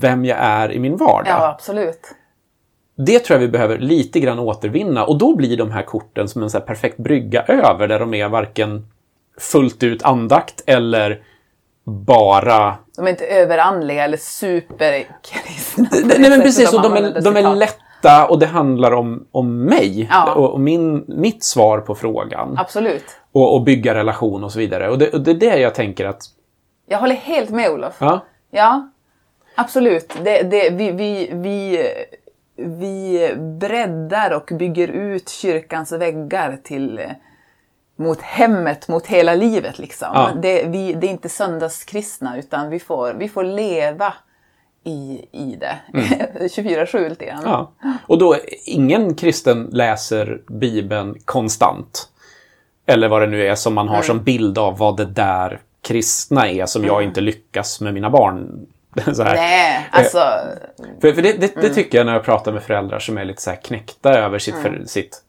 vem 0.00 0.24
jag 0.24 0.38
är 0.40 0.72
i 0.72 0.78
min 0.78 0.96
vardag. 0.96 1.26
ja, 1.38 1.48
absolut. 1.48 2.00
Det 2.98 3.18
tror 3.18 3.34
jag 3.34 3.40
vi 3.46 3.52
behöver 3.52 3.78
lite 3.78 4.20
grann 4.20 4.38
återvinna 4.38 5.04
och 5.04 5.18
då 5.18 5.36
blir 5.36 5.56
de 5.56 5.70
här 5.70 5.82
korten 5.82 6.28
som 6.28 6.42
en 6.42 6.50
så 6.50 6.60
perfekt 6.60 6.96
brygga 6.96 7.42
över 7.42 7.88
där 7.88 7.98
de 7.98 8.14
är 8.14 8.28
varken 8.28 8.86
fullt 9.38 9.82
ut 9.82 10.02
andakt 10.02 10.62
eller 10.66 11.22
bara... 11.86 12.76
De 12.96 13.06
är 13.06 13.10
inte 13.10 13.26
överandliga 13.26 14.04
eller 14.04 14.16
superkristna. 14.16 15.88
Nej 16.04 16.30
men 16.30 16.42
precis, 16.42 16.74
och 16.74 16.82
de 16.82 16.92
är, 16.96 17.20
de 17.20 17.36
är 17.36 17.54
lätta 17.54 18.26
och 18.28 18.38
det 18.38 18.46
handlar 18.46 18.92
om, 18.92 19.26
om 19.32 19.64
mig 19.64 20.08
Ja. 20.10 20.34
och, 20.34 20.52
och 20.52 20.60
min, 20.60 21.04
mitt 21.08 21.44
svar 21.44 21.78
på 21.80 21.94
frågan. 21.94 22.58
Absolut. 22.58 23.04
Och, 23.32 23.54
och 23.54 23.62
bygga 23.62 23.94
relation 23.94 24.44
och 24.44 24.52
så 24.52 24.58
vidare. 24.58 24.90
Och 24.90 24.98
det, 24.98 25.14
och 25.14 25.20
det 25.20 25.30
är 25.30 25.34
det 25.34 25.58
jag 25.58 25.74
tänker 25.74 26.04
att... 26.04 26.22
Jag 26.88 26.98
håller 26.98 27.14
helt 27.14 27.50
med 27.50 27.70
Olof. 27.70 27.96
Ja, 27.98 28.20
Ja, 28.50 28.88
absolut. 29.54 30.14
Det, 30.24 30.42
det, 30.42 30.70
vi, 30.70 30.90
vi, 30.90 31.30
vi, 31.32 31.82
vi 32.56 33.30
breddar 33.60 34.30
och 34.30 34.50
bygger 34.58 34.88
ut 34.88 35.28
kyrkans 35.28 35.92
väggar 35.92 36.58
till 36.64 37.00
mot 37.96 38.20
hemmet, 38.20 38.88
mot 38.88 39.06
hela 39.06 39.34
livet. 39.34 39.78
Liksom. 39.78 40.08
Ja. 40.14 40.30
Det, 40.42 40.64
vi, 40.66 40.92
det 40.92 41.06
är 41.06 41.10
inte 41.10 41.28
söndagskristna 41.28 42.38
utan 42.38 42.70
vi 42.70 42.80
får, 42.80 43.14
vi 43.14 43.28
får 43.28 43.44
leva 43.44 44.14
i, 44.84 45.24
i 45.32 45.56
det. 45.60 45.78
24-7 45.92 47.08
lite 47.08 47.24
grann. 47.24 47.38
Mm. 47.38 47.50
ja. 47.50 47.72
Och 48.06 48.18
då, 48.18 48.36
ingen 48.64 49.14
kristen 49.14 49.68
läser 49.72 50.40
Bibeln 50.48 51.18
konstant. 51.24 52.08
Eller 52.86 53.08
vad 53.08 53.22
det 53.22 53.26
nu 53.26 53.46
är 53.46 53.54
som 53.54 53.74
man 53.74 53.88
har 53.88 54.02
som 54.02 54.22
bild 54.22 54.58
av 54.58 54.78
vad 54.78 54.96
det 54.96 55.04
där 55.04 55.60
kristna 55.82 56.48
är 56.48 56.66
som 56.66 56.84
jag 56.84 57.02
inte 57.02 57.20
lyckas 57.20 57.80
med 57.80 57.94
mina 57.94 58.10
barn. 58.10 58.66
Så 59.14 59.22
här. 59.22 59.34
Nej, 59.34 59.88
alltså. 59.90 60.18
För, 61.00 61.12
för 61.12 61.22
det, 61.22 61.32
det, 61.32 61.54
det 61.54 61.68
tycker 61.68 61.98
jag 61.98 62.06
när 62.06 62.12
jag 62.12 62.24
pratar 62.24 62.52
med 62.52 62.62
föräldrar 62.62 62.98
som 62.98 63.18
är 63.18 63.24
lite 63.24 63.42
så 63.42 63.50
knäckta 63.62 64.18
över 64.18 64.38
sitt, 64.38 64.54
för, 64.54 64.82
sitt 64.86 65.22
ja, 65.22 65.25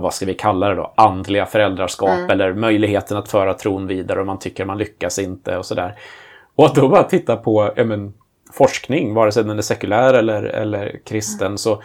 vad 0.00 0.14
ska 0.14 0.26
vi 0.26 0.34
kalla 0.34 0.68
det 0.68 0.74
då, 0.74 0.92
andliga 0.96 1.46
föräldraskap 1.46 2.30
eller 2.30 2.52
möjligheten 2.52 3.16
att 3.16 3.28
föra 3.28 3.54
tron 3.54 3.86
vidare 3.86 4.20
och 4.20 4.26
man 4.26 4.38
tycker 4.38 4.64
man 4.64 4.78
lyckas 4.78 5.18
inte 5.18 5.56
och 5.56 5.66
sådär. 5.66 5.98
Och 6.54 6.66
att 6.66 6.74
då 6.74 6.88
bara 6.88 7.02
titta 7.02 7.36
på 7.36 7.72
ja, 7.76 7.84
men, 7.84 8.14
forskning, 8.52 9.14
vare 9.14 9.32
sig 9.32 9.44
den 9.44 9.58
är 9.58 9.62
sekulär 9.62 10.14
eller, 10.14 10.42
eller 10.42 11.00
kristen, 11.04 11.58
så, 11.58 11.82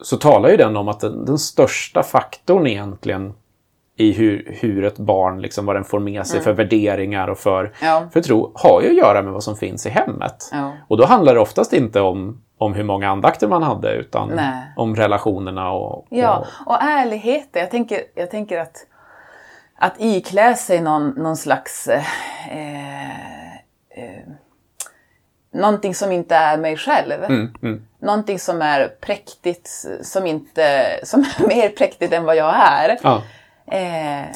så 0.00 0.16
talar 0.16 0.48
ju 0.48 0.56
den 0.56 0.76
om 0.76 0.88
att 0.88 1.00
den, 1.00 1.24
den 1.24 1.38
största 1.38 2.02
faktorn 2.02 2.66
egentligen 2.66 3.32
i 4.00 4.12
hur, 4.12 4.56
hur 4.60 4.84
ett 4.84 4.98
barn, 4.98 5.40
liksom, 5.40 5.66
vad 5.66 5.76
den 5.76 5.84
får 5.84 5.98
med 6.00 6.26
sig 6.26 6.40
för 6.40 6.52
värderingar 6.52 7.28
och 7.28 7.38
för, 7.38 7.72
Ja. 7.82 8.08
för 8.12 8.20
tro, 8.20 8.52
har 8.54 8.82
ju 8.82 8.88
att 8.88 8.96
göra 8.96 9.22
med 9.22 9.32
vad 9.32 9.42
som 9.44 9.56
finns 9.56 9.86
i 9.86 9.90
hemmet. 9.90 10.48
Ja. 10.52 10.72
Och 10.88 10.96
då 10.96 11.04
handlar 11.04 11.34
det 11.34 11.40
oftast 11.40 11.72
inte 11.72 12.00
om, 12.00 12.42
om 12.58 12.74
hur 12.74 12.84
många 12.84 13.10
andakter 13.10 13.48
man 13.48 13.62
hade, 13.62 13.92
utan 13.92 14.28
Nej. 14.28 14.62
om 14.76 14.96
relationerna 14.96 15.70
och... 15.72 16.06
Ja, 16.10 16.46
och 16.66 16.72
och 16.72 16.82
ärligheten. 16.82 17.60
Jag 17.62 17.70
tänker, 17.70 18.00
jag 18.14 18.30
tänker 18.30 18.58
att, 18.60 18.86
att 19.78 19.94
iklä 19.98 20.54
sig 20.54 20.80
någon, 20.80 21.08
någon 21.10 21.36
slags... 21.36 21.88
Eh, 21.88 23.10
eh, 23.90 24.22
någonting 25.52 25.94
som 25.94 26.12
inte 26.12 26.34
är 26.36 26.56
mig 26.58 26.76
själv. 26.76 27.24
mm, 27.24 27.54
mm, 27.62 27.86
Någonting 27.98 28.38
som 28.38 28.62
är 28.62 28.88
präktigt, 29.00 29.70
som, 30.02 30.26
inte, 30.26 30.86
som 31.04 31.20
är 31.20 31.48
mer 31.48 31.68
präktigt 31.68 32.12
än 32.12 32.24
vad 32.24 32.36
jag 32.36 32.54
är. 32.56 32.98
ja, 33.02 33.22
Eh, 33.70 34.26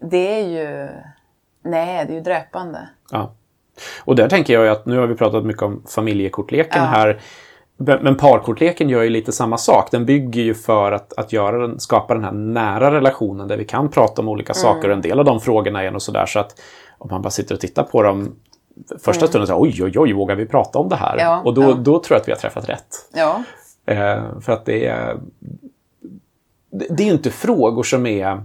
det 0.00 0.40
är 0.40 0.48
ju... 0.48 0.88
Nej, 1.62 2.04
det 2.06 2.12
är 2.12 2.14
ju 2.14 2.20
dräpande. 2.20 2.88
ja. 3.10 3.32
Och 4.04 4.16
där 4.16 4.28
tänker 4.28 4.52
jag 4.54 4.68
att, 4.68 4.86
nu 4.86 4.98
har 4.98 5.06
vi 5.06 5.14
pratat 5.14 5.44
mycket 5.44 5.62
om 5.62 5.82
familjekortleken 5.88 6.82
Ja. 6.82 6.88
här, 6.88 7.20
men 7.76 8.16
parkortleken 8.16 8.88
gör 8.88 9.02
ju 9.02 9.10
lite 9.10 9.32
samma 9.32 9.58
sak. 9.58 9.90
Den 9.90 10.06
bygger 10.06 10.42
ju 10.42 10.54
för 10.54 10.92
att, 10.92 11.12
att 11.18 11.32
göra 11.32 11.58
den, 11.58 11.80
skapa 11.80 12.14
den 12.14 12.24
här 12.24 12.32
nära 12.32 12.90
relationen 12.94 13.48
där 13.48 13.56
vi 13.56 13.64
kan 13.64 13.88
prata 13.88 14.22
om 14.22 14.28
olika 14.28 14.52
Mm. 14.52 14.62
saker 14.62 14.88
och 14.88 14.94
en 14.94 15.00
del 15.02 15.18
av 15.18 15.24
de 15.24 15.40
frågorna 15.40 15.82
är 15.82 15.90
nog 15.90 16.02
sådär 16.02 16.26
så 16.26 16.38
att 16.38 16.60
om 16.98 17.08
man 17.10 17.22
bara 17.22 17.30
sitter 17.30 17.54
och 17.54 17.60
tittar 17.60 17.82
på 17.82 18.02
dem 18.02 18.34
första 19.04 19.26
stunden 19.26 19.46
så 19.46 19.60
oj, 19.62 19.82
oj, 19.84 19.92
oj, 19.98 20.12
vågar 20.12 20.34
vi 20.36 20.46
prata 20.46 20.78
om 20.78 20.88
det 20.88 20.96
här? 20.96 21.12
Mm. 21.14 21.24
Ja, 21.26 21.42
och 21.44 21.54
då, 21.54 21.62
ja. 21.62 21.74
då 21.74 21.98
tror 21.98 22.14
jag 22.16 22.20
att 22.20 22.28
vi 22.28 22.32
har 22.32 22.38
träffat 22.38 22.68
rätt. 22.68 23.08
Ja. 23.14 23.42
Eh, 23.86 24.40
för 24.40 24.52
att 24.52 24.64
det 24.64 24.86
är... 24.86 25.16
Det 26.70 26.86
det 26.90 27.02
är 27.08 27.12
inte 27.12 27.30
frågor 27.30 27.82
som 27.82 28.06
är 28.06 28.42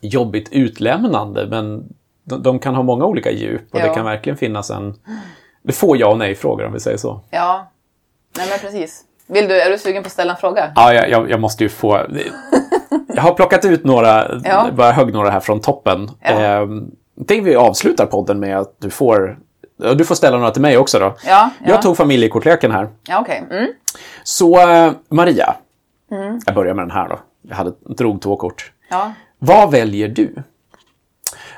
jobbigt 0.00 0.48
utlämnande, 0.52 1.46
men 1.46 1.84
de, 2.24 2.42
de 2.42 2.58
kan 2.58 2.74
ha 2.74 2.82
många 2.82 3.04
olika 3.04 3.30
djup 3.30 3.62
och 3.74 3.80
det 3.80 3.86
Ja. 3.86 3.94
kan 3.94 4.04
verkligen 4.04 4.36
finnas 4.36 4.70
en... 4.70 4.94
Det 5.62 5.72
får 5.72 5.96
ja 5.96 6.08
och 6.08 6.18
nej-frågor 6.18 6.66
om 6.66 6.72
vi 6.72 6.80
säger 6.80 6.96
så. 6.96 7.20
Ja. 7.30 7.70
Nej, 8.36 8.46
men 8.50 8.58
precis. 8.58 9.04
Vill 9.26 9.48
du, 9.48 9.60
är 9.60 9.70
du 9.70 9.78
sugen 9.78 10.02
på 10.02 10.06
att 10.06 10.12
ställa 10.12 10.32
en 10.32 10.38
fråga? 10.38 10.72
Ja, 10.74 10.92
jag, 10.94 11.10
jag, 11.10 11.30
jag 11.30 11.40
måste 11.40 11.62
ju 11.64 11.68
få... 11.68 12.00
Jag 13.14 13.22
har 13.22 13.34
plockat 13.34 13.64
ut 13.64 13.84
några, 13.84 14.40
Ja. 14.44 14.66
bara 14.72 14.92
högg 14.92 15.12
några 15.12 15.30
här 15.30 15.40
från 15.40 15.60
toppen. 15.60 16.10
Ja. 16.20 16.30
Eh, 16.30 16.66
tänker 17.26 17.44
vi 17.44 17.56
avslutar 17.56 18.06
podden 18.06 18.40
med 18.40 18.58
att 18.58 18.74
du 18.80 18.90
får... 18.90 19.38
Du 19.96 20.04
får 20.04 20.14
ställa 20.14 20.36
några 20.38 20.50
till 20.50 20.62
mig 20.62 20.78
också 20.78 20.98
då. 20.98 21.04
Ja, 21.04 21.14
ja. 21.26 21.50
Jag 21.68 21.82
tog 21.82 21.96
familjekortleken 21.96 22.70
här. 22.70 22.88
Ja, 23.08 23.20
okej. 23.20 23.44
Mm. 23.50 23.66
Så 24.24 24.68
eh, 24.70 24.92
Maria, 25.08 25.54
jag 26.46 26.54
börjar 26.54 26.74
med 26.74 26.82
den 26.82 26.90
här 26.90 27.08
då. 27.08 27.18
Jag 27.42 27.56
hade, 27.56 27.72
drog 27.80 28.22
två 28.22 28.36
kort. 28.36 28.72
Ja. 28.90 29.12
Vad 29.38 29.70
väljer 29.70 30.08
du? 30.08 30.34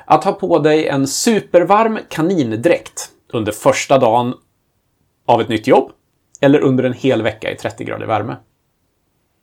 Att 0.04 0.24
ha 0.24 0.32
på 0.32 0.58
dig 0.58 0.88
en 0.88 1.06
supervarm 1.06 1.98
kanindräkt 2.08 3.10
under 3.32 3.52
första 3.52 3.98
dagen 3.98 4.34
av 5.26 5.40
ett 5.40 5.48
nytt 5.48 5.66
jobb 5.66 5.92
eller 6.40 6.60
under 6.60 6.84
en 6.84 6.92
hel 6.92 7.22
vecka 7.22 7.50
i 7.50 7.56
30 7.56 7.84
grader 7.84 8.06
värme? 8.06 8.36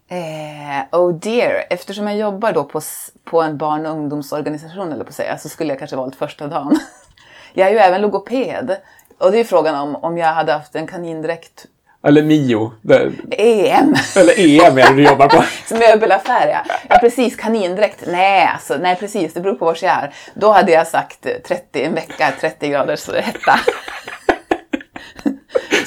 Eh, 0.10 1.00
oh 1.00 1.14
dear, 1.14 1.64
eftersom 1.70 2.08
jag 2.08 2.18
jobbar 2.18 2.52
då 2.52 2.64
på, 2.64 2.82
på 3.24 3.42
en 3.42 3.58
barn 3.58 3.86
och 3.86 3.92
ungdomsorganisation 3.92 4.92
eller 4.92 5.04
på 5.04 5.10
att 5.10 5.16
säga, 5.16 5.38
så 5.38 5.50
skulle 5.50 5.70
jag 5.70 5.80
kanske 5.80 5.98
valt 5.98 6.16
första 6.16 6.48
dagen. 6.48 6.80
Jag 7.54 7.68
är 7.68 7.72
ju 7.72 7.78
även 7.78 8.02
logoped. 8.02 8.78
Och 9.18 9.32
det 9.32 9.38
är 9.38 9.40
ju 9.40 9.44
frågan 9.44 9.76
om, 9.76 9.96
om 9.96 10.18
jag 10.18 10.28
hade 10.28 10.54
haft 10.54 10.76
en 10.76 10.88
kanindräkt 10.88 11.66
eller 12.08 12.24
Mio, 12.24 12.72
det- 12.82 13.12
EM, 13.32 13.96
eller 14.16 14.40
EM 14.40 14.78
är 14.78 14.90
det 14.90 14.96
du 14.96 15.04
jobbar 15.04 15.28
på. 15.30 15.44
som 15.68 15.78
möbelaffär 15.80 16.48
ja. 16.48 16.76
Ja 16.90 16.98
precis, 16.98 17.36
kanindräkt. 17.36 18.04
Nej, 18.08 18.50
alltså, 18.54 18.78
nej 18.78 18.96
precis, 18.96 19.34
det 19.34 19.40
beror 19.42 19.56
på 19.56 19.66
var 19.66 19.78
jag 19.82 19.92
är. 19.92 20.14
Då 20.36 20.52
hade 20.52 20.72
jag 20.72 20.88
sagt 20.88 21.26
eh, 21.26 21.32
30, 21.48 21.84
en 21.84 21.94
vecka, 21.94 22.34
30 22.42 22.70
graders 22.70 23.10
hetta. 23.10 23.60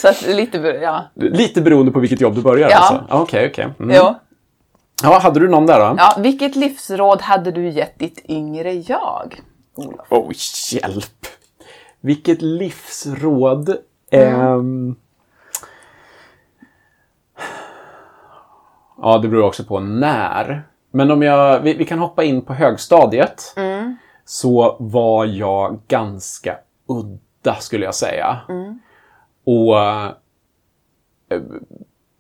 så 0.01 0.09
att 0.09 0.23
lite, 0.27 0.59
ja. 0.59 1.11
Lite 1.15 1.61
beroende 1.63 1.93
på 1.93 2.01
vilket 2.01 2.21
jobb 2.21 2.35
du 2.35 2.43
börjar 2.43 2.71
Ja. 2.71 2.77
alltså? 2.77 3.05
Okej, 3.11 3.51
okej. 3.51 3.69
Mm. 3.81 3.97
Jo. 3.97 4.15
Ja, 5.03 5.19
hade 5.19 5.41
du 5.41 5.49
någon 5.49 5.67
där 5.67 5.79
då? 5.81 5.95
Ja, 5.99 6.15
vilket 6.19 6.57
livsråd 6.57 7.21
hade 7.23 7.51
du 7.53 7.69
gett 7.69 7.99
ditt 7.99 8.25
yngre 8.29 8.73
jag? 8.73 9.41
Olof? 9.77 10.07
Oh, 10.11 10.31
hjälp! 10.73 11.27
Vilket 12.01 12.43
livsråd. 12.43 13.77
Mm. 14.11 14.41
Ehm... 14.41 14.97
Ja, 19.03 19.19
det 19.19 19.29
beror 19.29 19.43
också 19.43 19.65
på 19.65 19.81
när. 19.81 20.63
Men 20.91 21.11
om 21.11 21.23
jag, 21.23 21.61
vi, 21.61 21.75
vi 21.75 21.85
kan 21.85 21.99
hoppa 21.99 22.25
in 22.25 22.43
på 22.43 22.55
högstadiet. 22.55 23.55
Mm. 23.57 23.97
Så 24.25 24.77
var 24.81 25.25
jag 25.25 25.81
ganska 25.89 26.57
udda, 26.87 27.55
skulle 27.55 27.85
jag 27.85 27.95
säga. 27.95 28.39
Mm. 28.49 28.79
Och 29.45 29.81
eh, 29.81 31.43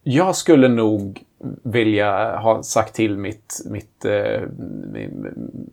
jag 0.02 0.36
skulle 0.36 0.68
nog 0.68 1.24
vilja 1.62 2.38
ha 2.38 2.62
sagt 2.62 2.94
till 2.94 3.16
mitt, 3.16 3.62
mitt, 3.66 4.04
eh, 4.04 4.40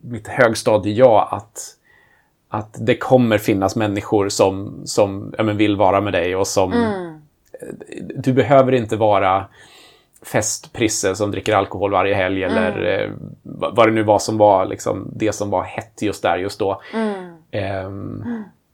mitt 0.02 0.28
högstadie-jag 0.28 1.28
att, 1.30 1.60
att 2.48 2.76
det 2.78 2.96
kommer 2.96 3.38
finnas 3.38 3.76
människor 3.76 4.28
som, 4.28 4.82
som 4.84 5.34
ja, 5.38 5.44
vill 5.44 5.76
vara 5.76 6.00
med 6.00 6.12
dig 6.12 6.36
och 6.36 6.46
som... 6.46 6.72
Mm. 6.72 7.20
Du 8.16 8.32
behöver 8.32 8.72
inte 8.72 8.96
vara 8.96 9.46
festprisse 10.22 11.14
som 11.14 11.30
dricker 11.30 11.54
alkohol 11.54 11.90
varje 11.90 12.14
helg 12.14 12.44
mm. 12.44 12.56
eller 12.56 13.02
eh, 13.02 13.10
vad 13.42 13.88
det 13.88 13.92
nu 13.92 14.02
var 14.02 14.18
som 14.18 14.38
var 14.38 14.66
liksom, 14.66 15.10
det 15.16 15.32
som 15.32 15.50
var 15.50 15.62
hett 15.62 16.02
just 16.02 16.22
där 16.22 16.38
just 16.38 16.58
då. 16.58 16.82
Mm. 16.94 17.38
Eh, 17.50 17.90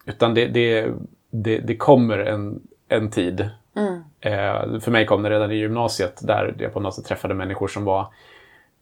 utan 0.07 0.35
det, 0.35 0.47
det, 0.47 0.93
det, 1.31 1.59
det, 1.59 1.77
kommer 1.77 2.19
en, 2.19 2.61
en 2.89 3.11
tid. 3.11 3.51
Mm. 3.77 4.03
Eh, 4.21 4.81
för 4.81 4.91
mig 4.91 5.07
kom 5.07 5.23
det 5.23 5.31
redan 5.31 5.53
i 5.53 5.57
gymnasiet 5.57 6.21
där 6.23 6.55
jag 6.59 6.73
på 6.73 6.81
något 6.81 6.95
sätt 6.95 7.05
träffade 7.05 7.35
människor 7.35 7.69
som 7.69 7.85
var 7.85 8.07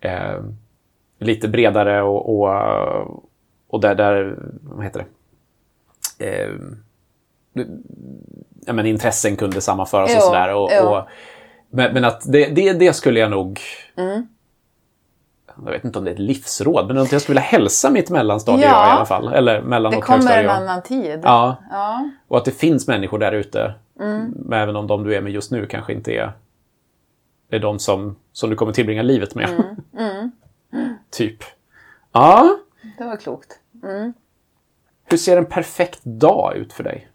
eh, 0.01 0.41
lite 1.19 1.49
bredare 1.49 2.03
och, 2.03 2.41
och, 2.41 3.25
och 3.69 3.81
där, 3.81 3.95
där, 3.95 4.39
vad 4.63 4.85
heter 4.85 5.05
det? 6.19 6.27
Eh, 6.27 6.51
ja, 8.67 8.73
men 8.73 8.87
intressen 8.87 9.37
kunde 9.37 9.61
sammanföras 9.61 10.17
och 10.17 10.23
sådär. 10.23 10.55
Och, 10.55 10.89
och, 10.89 11.09
men, 11.73 11.95
men, 11.95 12.05
att 12.05 12.33
det, 12.33 12.47
det, 12.47 12.73
det, 12.73 12.93
skulle 12.93 13.21
jag 13.21 13.31
nog... 13.31 13.61
Mm. 13.97 14.27
Jag 15.65 15.73
vet 15.73 15.85
inte 15.85 15.99
om 15.99 16.05
det 16.05 16.11
är 16.11 16.15
ett 16.15 16.21
livsråd, 16.21 16.87
men 16.87 16.97
jag 16.97 17.07
skulle 17.07 17.21
vilja 17.27 17.41
hälsa 17.41 17.91
mitt 17.91 18.11
mellanstadie 18.11 18.65
ja. 18.65 18.89
i 18.89 18.91
alla 18.91 19.07
fall. 19.07 19.33
Eller 19.33 19.63
mellan 19.63 19.93
det 19.93 19.99
och 19.99 20.05
kommer 20.05 20.43
en 20.43 20.51
annan 20.51 20.83
tid. 20.83 21.21
Ja. 21.23 21.57
ja. 21.71 22.11
Och 22.29 22.39
att 22.39 22.45
det 22.45 22.51
finns 22.51 22.87
människor 22.87 23.19
där 23.19 23.33
ute. 23.33 23.75
Mm. 24.01 24.53
Även 24.53 24.77
om 24.77 24.87
de 24.87 25.05
du 25.05 25.15
är 25.15 25.21
med 25.21 25.33
just 25.33 25.51
nu 25.51 25.67
kanske 25.67 25.93
inte 25.93 26.13
är, 26.13 26.33
är 27.51 27.59
de 27.59 27.79
som, 27.79 28.17
som 28.33 28.51
du 28.51 28.57
kommer 28.57 28.73
tillbringa 28.73 29.03
livet 29.03 29.35
med. 29.35 29.49
Mm. 29.49 29.77
Mm. 29.99 30.31
typ. 31.11 31.39
Ja. 32.13 32.57
Det 32.99 33.05
var 33.05 33.17
klokt. 33.17 33.59
Mm. 33.83 34.13
Hur 35.05 35.17
ser 35.17 35.37
en 35.37 35.47
perfekt 35.47 36.05
dag 36.05 36.57
ut 36.57 36.73
för 36.73 36.85
dig? 36.85 37.09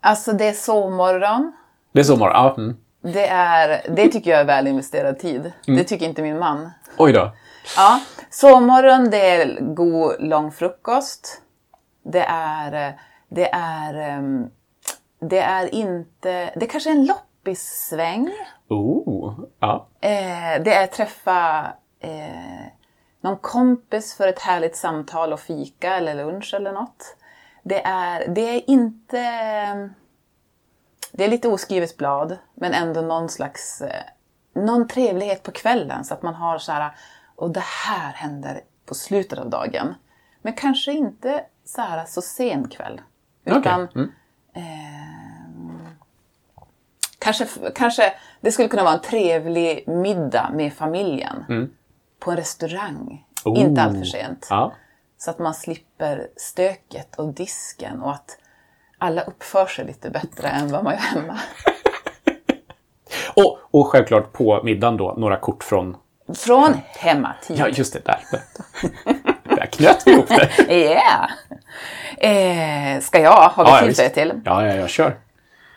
Alltså 0.00 0.32
det 0.32 0.44
är 0.44 0.52
sovmorgon. 0.52 1.52
Det 1.92 2.00
är 2.00 2.04
sovmorgon, 2.04 2.34
ja. 2.34 2.54
Mm. 2.58 2.76
Det, 3.00 3.26
är, 3.26 3.90
det 3.90 4.08
tycker 4.08 4.30
jag 4.30 4.40
är 4.40 4.44
väl 4.44 4.66
investerad 4.66 5.18
tid. 5.18 5.52
Mm. 5.66 5.78
Det 5.78 5.84
tycker 5.84 6.06
inte 6.06 6.22
min 6.22 6.38
man. 6.38 6.70
Oj 6.98 7.12
då. 7.12 7.32
Ja, 7.76 8.00
sovmorgon 8.30 9.10
det 9.10 9.30
är 9.30 9.60
god 9.60 10.16
lång 10.18 10.52
frukost. 10.52 11.42
Det 12.02 12.24
är, 12.28 12.98
det 13.28 13.50
är, 13.52 13.94
ehm, 13.94 14.50
det 15.20 15.38
är 15.38 15.74
inte, 15.74 16.50
det 16.56 16.62
är 16.62 16.68
kanske 16.68 16.90
en 16.90 17.06
loppissväng. 17.06 18.30
Oh, 18.68 19.40
ja. 19.60 19.88
Eh, 20.00 20.62
det 20.64 20.74
är 20.74 20.86
träffa 20.86 21.72
eh, 22.00 22.66
någon 23.20 23.36
kompis 23.36 24.14
för 24.14 24.28
ett 24.28 24.38
härligt 24.38 24.76
samtal 24.76 25.32
och 25.32 25.40
fika 25.40 25.96
eller 25.96 26.14
lunch 26.14 26.54
eller 26.54 26.72
något. 26.72 27.16
Det 27.62 27.82
är, 27.84 28.28
det 28.28 28.40
är 28.40 28.70
inte 28.70 29.20
det 31.18 31.24
är 31.24 31.28
lite 31.28 31.48
oskrivet 31.48 31.96
blad, 31.96 32.38
men 32.54 32.74
ändå 32.74 33.00
någon 33.00 33.28
slags 33.28 33.80
eh, 33.80 34.02
någon 34.54 34.88
trevlighet 34.88 35.42
på 35.42 35.50
kvällen 35.50 36.04
så 36.04 36.14
att 36.14 36.22
man 36.22 36.34
har 36.34 36.58
så 36.58 36.72
här, 36.72 36.90
och 37.36 37.50
det 37.50 37.64
här 37.86 38.12
händer 38.12 38.60
på 38.86 38.94
slutet 38.94 39.38
av 39.38 39.50
dagen. 39.50 39.94
Men 40.42 40.52
kanske 40.52 40.92
inte 40.92 41.44
så 41.64 41.80
här 41.80 42.04
så 42.04 42.22
sen 42.22 42.68
kväll. 42.68 43.00
Utan 43.44 43.82
okay. 43.82 44.02
mm. 44.02 44.10
eh, 44.54 45.88
kanske, 47.18 47.46
kanske 47.74 48.12
det 48.40 48.52
skulle 48.52 48.68
kunna 48.68 48.84
vara 48.84 48.94
en 48.94 49.02
trevlig 49.02 49.88
middag 49.88 50.50
med 50.54 50.72
familjen. 50.72 51.44
Mm. 51.48 51.70
På 52.18 52.30
en 52.30 52.36
restaurang. 52.36 53.26
Oh. 53.44 53.60
Inte 53.60 53.82
allt 53.82 53.98
för 53.98 54.04
sent. 54.04 54.46
Ja. 54.50 54.72
Så 55.16 55.30
att 55.30 55.38
man 55.38 55.54
slipper 55.54 56.28
stöket 56.36 57.16
och 57.16 57.34
disken 57.34 58.02
och 58.02 58.12
att 58.12 58.38
alla 58.98 59.22
uppför 59.22 59.66
sig 59.66 59.84
lite 59.84 60.10
bättre 60.10 60.48
än 60.48 60.68
vad 60.68 60.84
man 60.84 60.92
gör 60.92 61.00
hemma. 61.00 61.38
och, 63.34 63.58
och 63.70 63.86
självklart 63.86 64.32
på 64.32 64.60
middagen 64.64 64.96
då, 64.96 65.14
några 65.18 65.36
kort 65.36 65.64
från... 65.64 65.96
Från 66.34 66.74
hemmatid. 66.86 67.58
Ja, 67.58 67.68
just 67.68 67.92
det. 67.92 68.04
Där, 68.04 68.18
där 69.56 69.66
knöt 69.66 70.02
vi 70.06 70.12
ihop 70.12 70.28
det. 70.28 70.50
Ja. 70.58 70.74
yeah. 70.74 71.30
Eh, 72.96 73.00
ska 73.00 73.20
jag 73.20 73.48
ha 73.48 73.64
ja, 73.68 73.80
tillfälle 73.84 74.08
till? 74.08 74.32
Ja, 74.44 74.66
ja, 74.66 74.74
jag 74.74 74.90
kör. 74.90 75.16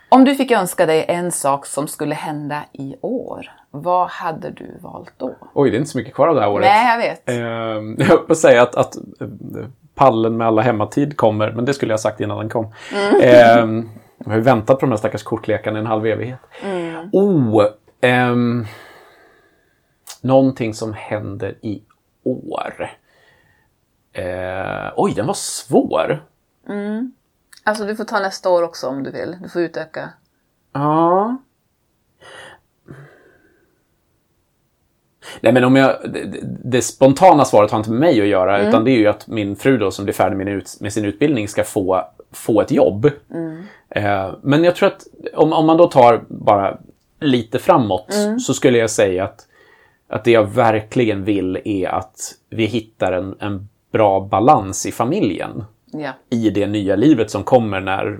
Om 0.10 0.23
du 0.23 0.36
fick 0.36 0.51
önska 0.51 0.86
dig 0.86 1.05
en 1.07 1.31
sak 1.31 1.65
som 1.65 1.88
skulle 1.88 2.15
hända 2.15 2.63
i 2.71 2.95
år, 3.01 3.51
vad 3.71 4.07
hade 4.07 4.49
du 4.51 4.77
valt 4.79 5.13
då? 5.17 5.36
Oj, 5.53 5.69
det 5.69 5.77
är 5.77 5.79
inte 5.79 5.91
så 5.91 5.97
mycket 5.97 6.13
kvar 6.13 6.27
av 6.27 6.36
det 6.36 6.41
här 6.41 6.49
året. 6.49 6.65
Nej, 6.65 6.88
jag 6.89 6.97
vet. 6.97 7.29
Eh, 7.29 7.36
jag 7.97 8.05
höll 8.05 8.17
på 8.17 8.31
att 8.31 8.38
säga 8.38 8.62
att, 8.62 8.75
att 8.75 8.95
pallen 10.01 10.37
med 10.37 10.47
alla 10.47 10.61
hemmatid 10.61 11.17
kommer, 11.17 11.51
men 11.51 11.65
det 11.65 11.73
skulle 11.73 11.91
jag 11.91 11.97
ha 11.97 12.01
sagt 12.01 12.19
innan 12.19 12.37
den 12.37 12.49
kom. 12.49 12.73
Mm. 12.93 13.21
Eh, 13.21 13.83
jag 14.17 14.31
har 14.31 14.35
ju 14.35 14.41
väntat 14.41 14.79
på 14.79 14.85
de 14.85 14.91
här 14.91 14.97
stackars 14.97 15.23
kortlekarna 15.23 15.77
i 15.77 15.81
en 15.81 15.87
halv 15.87 16.05
evighet. 16.05 16.39
Mm. 16.63 17.09
Oh! 17.11 17.65
Ehm, 18.01 18.65
någonting 20.21 20.73
som 20.73 20.93
händer 20.93 21.57
i 21.61 21.83
år. 22.23 22.89
Eh, 24.13 24.91
oj, 24.95 25.13
den 25.15 25.27
var 25.27 25.33
svår. 25.33 26.25
Mm. 26.69 27.11
Alltså 27.63 27.85
du 27.85 27.95
får 27.95 28.03
ta 28.03 28.19
nästa 28.19 28.49
år 28.49 28.63
också 28.63 28.87
om 28.87 29.03
du 29.03 29.11
vill. 29.11 29.37
Du 29.41 29.49
får 29.49 29.61
utöka. 29.61 30.09
Ja. 30.73 31.37
Nej 35.41 35.54
men 35.54 35.63
om 35.63 35.76
jag, 35.76 35.96
det, 36.13 36.39
det, 36.63 36.82
spontana 36.82 37.46
svaret 37.46 37.72
har 37.72 37.78
inte 37.78 37.91
med 37.91 38.00
mig 38.00 38.22
att 38.22 38.28
göra 38.28 38.58
mm. 38.58 38.70
utan 38.70 38.84
det 38.84 38.91
är 38.91 38.98
ju 38.98 39.08
att 39.08 39.28
min 39.28 39.56
fru 39.56 39.78
då 39.78 39.91
som 39.91 40.06
blir 40.06 40.13
färdig 40.13 40.38
med, 40.38 40.48
ut, 40.48 40.78
med 40.80 40.94
sin 40.94 41.06
utbildning 41.06 41.48
ska 41.48 41.63
få, 41.63 42.04
få 42.32 42.62
ett 42.62 42.72
jobb. 42.72 43.10
Mm. 43.34 43.63
Eh, 43.89 44.34
men 44.41 44.63
jag 44.63 44.76
tror 44.76 44.88
att 44.88 45.08
om, 45.34 45.54
om 45.54 45.65
man 45.65 45.78
då 45.78 45.88
tar 45.88 46.22
bara 46.28 46.78
lite 47.20 47.60
framåt 47.60 48.13
mm. 48.13 48.39
så 48.39 48.54
skulle 48.54 48.78
jag 48.78 48.89
säga 48.89 49.24
att, 49.24 49.48
att 50.08 50.24
det 50.24 50.32
jag 50.32 50.44
verkligen 50.44 51.24
vill 51.24 51.60
är 51.65 51.89
att 51.89 52.34
vi 52.50 52.65
hittar 52.65 53.12
en, 53.12 53.36
en 53.39 53.70
bra 53.91 54.20
balans 54.20 54.86
i 54.86 54.91
familjen. 54.91 55.63
Ja. 55.91 56.12
I 56.30 56.50
det 56.50 56.67
nya 56.67 56.96
livet 56.96 57.32
som 57.32 57.44
kommer 57.44 57.82
när 57.82 58.20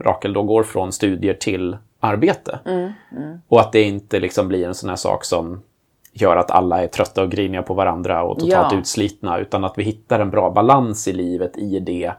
Rakel 0.00 0.32
då 0.32 0.42
går 0.42 0.62
från 0.62 0.92
studier 0.92 1.34
till 1.34 1.76
arbete. 2.00 2.58
Mm, 2.64 2.92
mm. 3.16 3.38
Och 3.48 3.60
att 3.60 3.72
det 3.72 3.82
inte 3.82 4.20
liksom 4.20 4.48
blir 4.48 4.66
en 4.66 4.74
sån 4.74 4.88
här 4.88 4.96
sak 4.96 5.24
som 5.24 5.62
gör 6.20 6.36
att 6.36 6.50
alla 6.50 6.82
är 6.82 6.86
trötta 6.86 7.22
och 7.22 7.30
griniga 7.30 7.62
på 7.62 7.74
varandra 7.74 8.22
och 8.22 8.38
totalt 8.38 8.72
ja. 8.72 8.78
utslitna. 8.78 9.38
Utan 9.38 9.64
att 9.64 9.78
vi 9.78 9.82
hittar 9.82 10.20
en 10.20 10.30
bra 10.30 10.50
balans 10.50 11.08
i 11.08 11.12
livet 11.12 11.56
i 11.56 11.78
det 11.80 12.12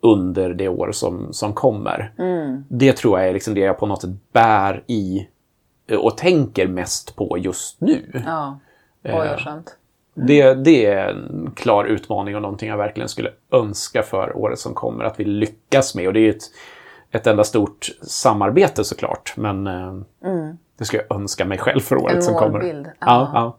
under 0.00 0.54
det 0.54 0.68
år 0.68 0.92
som, 0.92 1.32
som 1.32 1.52
kommer. 1.52 2.12
Mm. 2.18 2.64
Det 2.68 2.92
tror 2.92 3.18
jag 3.18 3.28
är 3.28 3.32
liksom 3.32 3.54
det 3.54 3.60
jag 3.60 3.78
på 3.78 3.86
något 3.86 4.02
sätt 4.02 4.10
bär 4.32 4.84
i 4.86 5.28
och 5.98 6.16
tänker 6.16 6.66
mest 6.66 7.16
på 7.16 7.38
just 7.38 7.80
nu. 7.80 8.22
Ja, 8.24 8.58
Oj, 9.04 9.12
vad 9.12 9.40
skönt. 9.40 9.76
Det, 10.14 10.54
det 10.54 10.86
är 10.86 11.08
en 11.08 11.50
klar 11.56 11.84
utmaning 11.84 12.36
och 12.36 12.42
någonting 12.42 12.68
jag 12.68 12.76
verkligen 12.76 13.08
skulle 13.08 13.30
önska 13.50 14.02
för 14.02 14.36
året 14.36 14.58
som 14.58 14.74
kommer 14.74 15.04
att 15.04 15.20
vi 15.20 15.24
lyckas 15.24 15.94
med. 15.94 16.06
Och 16.06 16.12
det 16.12 16.20
är 16.20 16.30
ett, 16.30 16.44
ett 17.10 17.26
enda 17.26 17.44
stort 17.44 17.88
samarbete 18.02 18.84
såklart. 18.84 19.34
Men 19.36 19.66
eh, 19.66 19.94
mm. 20.24 20.58
Det 20.78 20.84
skulle 20.84 21.02
jag 21.08 21.20
önska 21.20 21.44
mig 21.44 21.58
själv 21.58 21.80
för 21.80 21.96
året 21.96 22.16
en 22.16 22.22
som 22.22 22.34
kommer. 22.34 22.60
Bild. 22.60 22.90
Ja, 23.00 23.30
ja. 23.34 23.58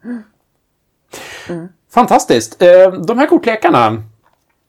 Mm. 1.50 1.68
Fantastiskt. 1.92 2.62
Eh, 2.62 2.92
de 2.92 3.20
här 3.20 3.28
kortlekarna 3.28 4.04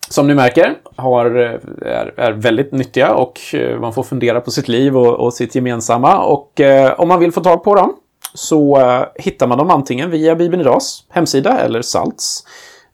som 0.09 0.27
ni 0.27 0.35
märker 0.35 0.75
har, 0.97 1.37
eh, 1.37 1.51
är, 1.83 2.15
är, 2.17 2.33
väldigt 2.33 2.73
nyttiga 2.73 3.15
och 3.15 3.41
eh, 3.55 3.81
man 3.81 3.93
får 3.93 4.03
fundera 4.03 4.41
på 4.41 4.51
sitt 4.51 4.69
liv 4.69 4.97
och, 4.97 5.15
och 5.15 5.35
sitt 5.35 5.55
gemensamma. 5.55 6.19
Och 6.19 6.61
om 6.97 7.09
man 7.09 7.21
vill 7.21 7.33
få 7.33 7.41
tag 7.41 7.65
på 7.65 7.75
dem 7.75 7.97
så 8.35 8.83
hittar 9.15 9.47
man 9.47 9.59
dem 9.59 9.71
antingen 9.71 10.11
via 10.11 10.35
Bibeln 10.35 10.61
Idags 10.61 11.05
hemsida 11.09 11.59
eller 11.59 11.83
Salts. 11.83 12.45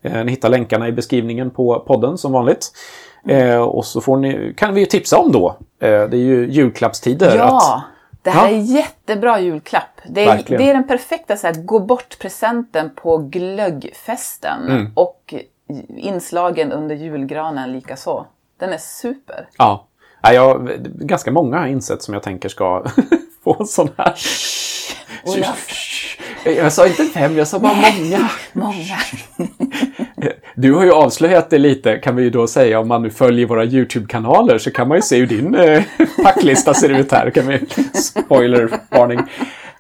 Ni 0.03 0.31
hittar 0.31 0.49
länkarna 0.49 0.89
i 0.89 0.93
beskrivningen 0.93 1.51
på 1.51 1.85
podden 1.87 2.19
som 2.19 2.33
vanligt. 2.33 2.73
Mm. 3.29 3.63
och 3.63 3.85
så 3.85 4.01
får 4.01 4.17
ni, 4.17 4.55
kan 4.57 4.75
vi 4.75 4.87
tipsa 4.87 5.19
om 5.19 5.33
då. 5.33 5.57
det 5.79 6.13
är 6.13 6.15
ju 6.15 6.51
julklappstider. 6.51 7.37
Ja. 7.37 7.83
Det 8.23 8.31
här 8.31 8.49
ja. 8.51 8.57
är 8.57 8.61
jättebra 8.61 9.41
julklapp. 9.41 10.01
Det 10.05 10.25
är, 10.25 10.45
det 10.47 10.71
är 10.71 10.75
den 10.75 10.87
perfekta 10.87 11.37
så 11.37 11.47
här, 11.47 11.55
gå 11.55 11.79
bort-presenten 11.79 12.91
på 12.95 13.19
glöggfesten. 13.19 14.69
Mm. 14.69 14.93
Och 14.95 15.35
inslagen 15.97 16.73
under 16.73 16.95
julgranen 16.95 17.73
lika 17.73 17.97
så. 17.97 18.27
Den 18.59 18.73
är 18.73 18.79
super. 18.79 19.49
Ja. 19.59 19.87
ja 20.23 20.33
jag, 20.33 20.71
ganska 20.95 21.31
många 21.31 21.59
har 21.59 21.67
insett 21.67 22.03
som 22.03 22.15
jag 22.15 22.23
tänker 22.23 22.49
ska 22.49 22.85
få 23.45 23.57
en 23.61 23.67
sån 23.67 23.89
här. 23.97 24.15
Jag 26.45 26.73
sa 26.73 26.87
inte 26.87 27.05
fem, 27.05 27.37
jag 27.37 27.49
sa 27.49 27.59
bara 27.59 27.73
Nej, 27.73 28.03
många. 28.03 28.31
många. 28.53 28.97
Du 30.55 30.73
har 30.73 30.85
ju 30.85 30.93
avslöjat 30.93 31.51
det 31.51 31.59
lite 31.59 31.99
kan 31.99 32.17
vi 32.17 32.23
ju 32.23 32.31
då 32.31 32.47
säga 32.47 32.81
om 32.81 32.89
man 32.89 33.03
nu 33.03 33.11
följer 33.11 33.47
våra 33.47 33.65
YouTube-kanaler 33.65 34.59
så 34.59 34.71
kan 34.71 34.89
man 34.89 34.99
ju 34.99 35.03
se 35.03 35.17
hur 35.17 35.27
din 35.27 35.55
eh, 35.55 35.83
packlista 36.23 36.75
ser 36.75 36.89
ut 36.89 37.13
här. 37.13 37.31
Kan 37.31 37.47
vi, 37.47 37.61
spoiler 37.95 38.71
varning. 38.91 39.21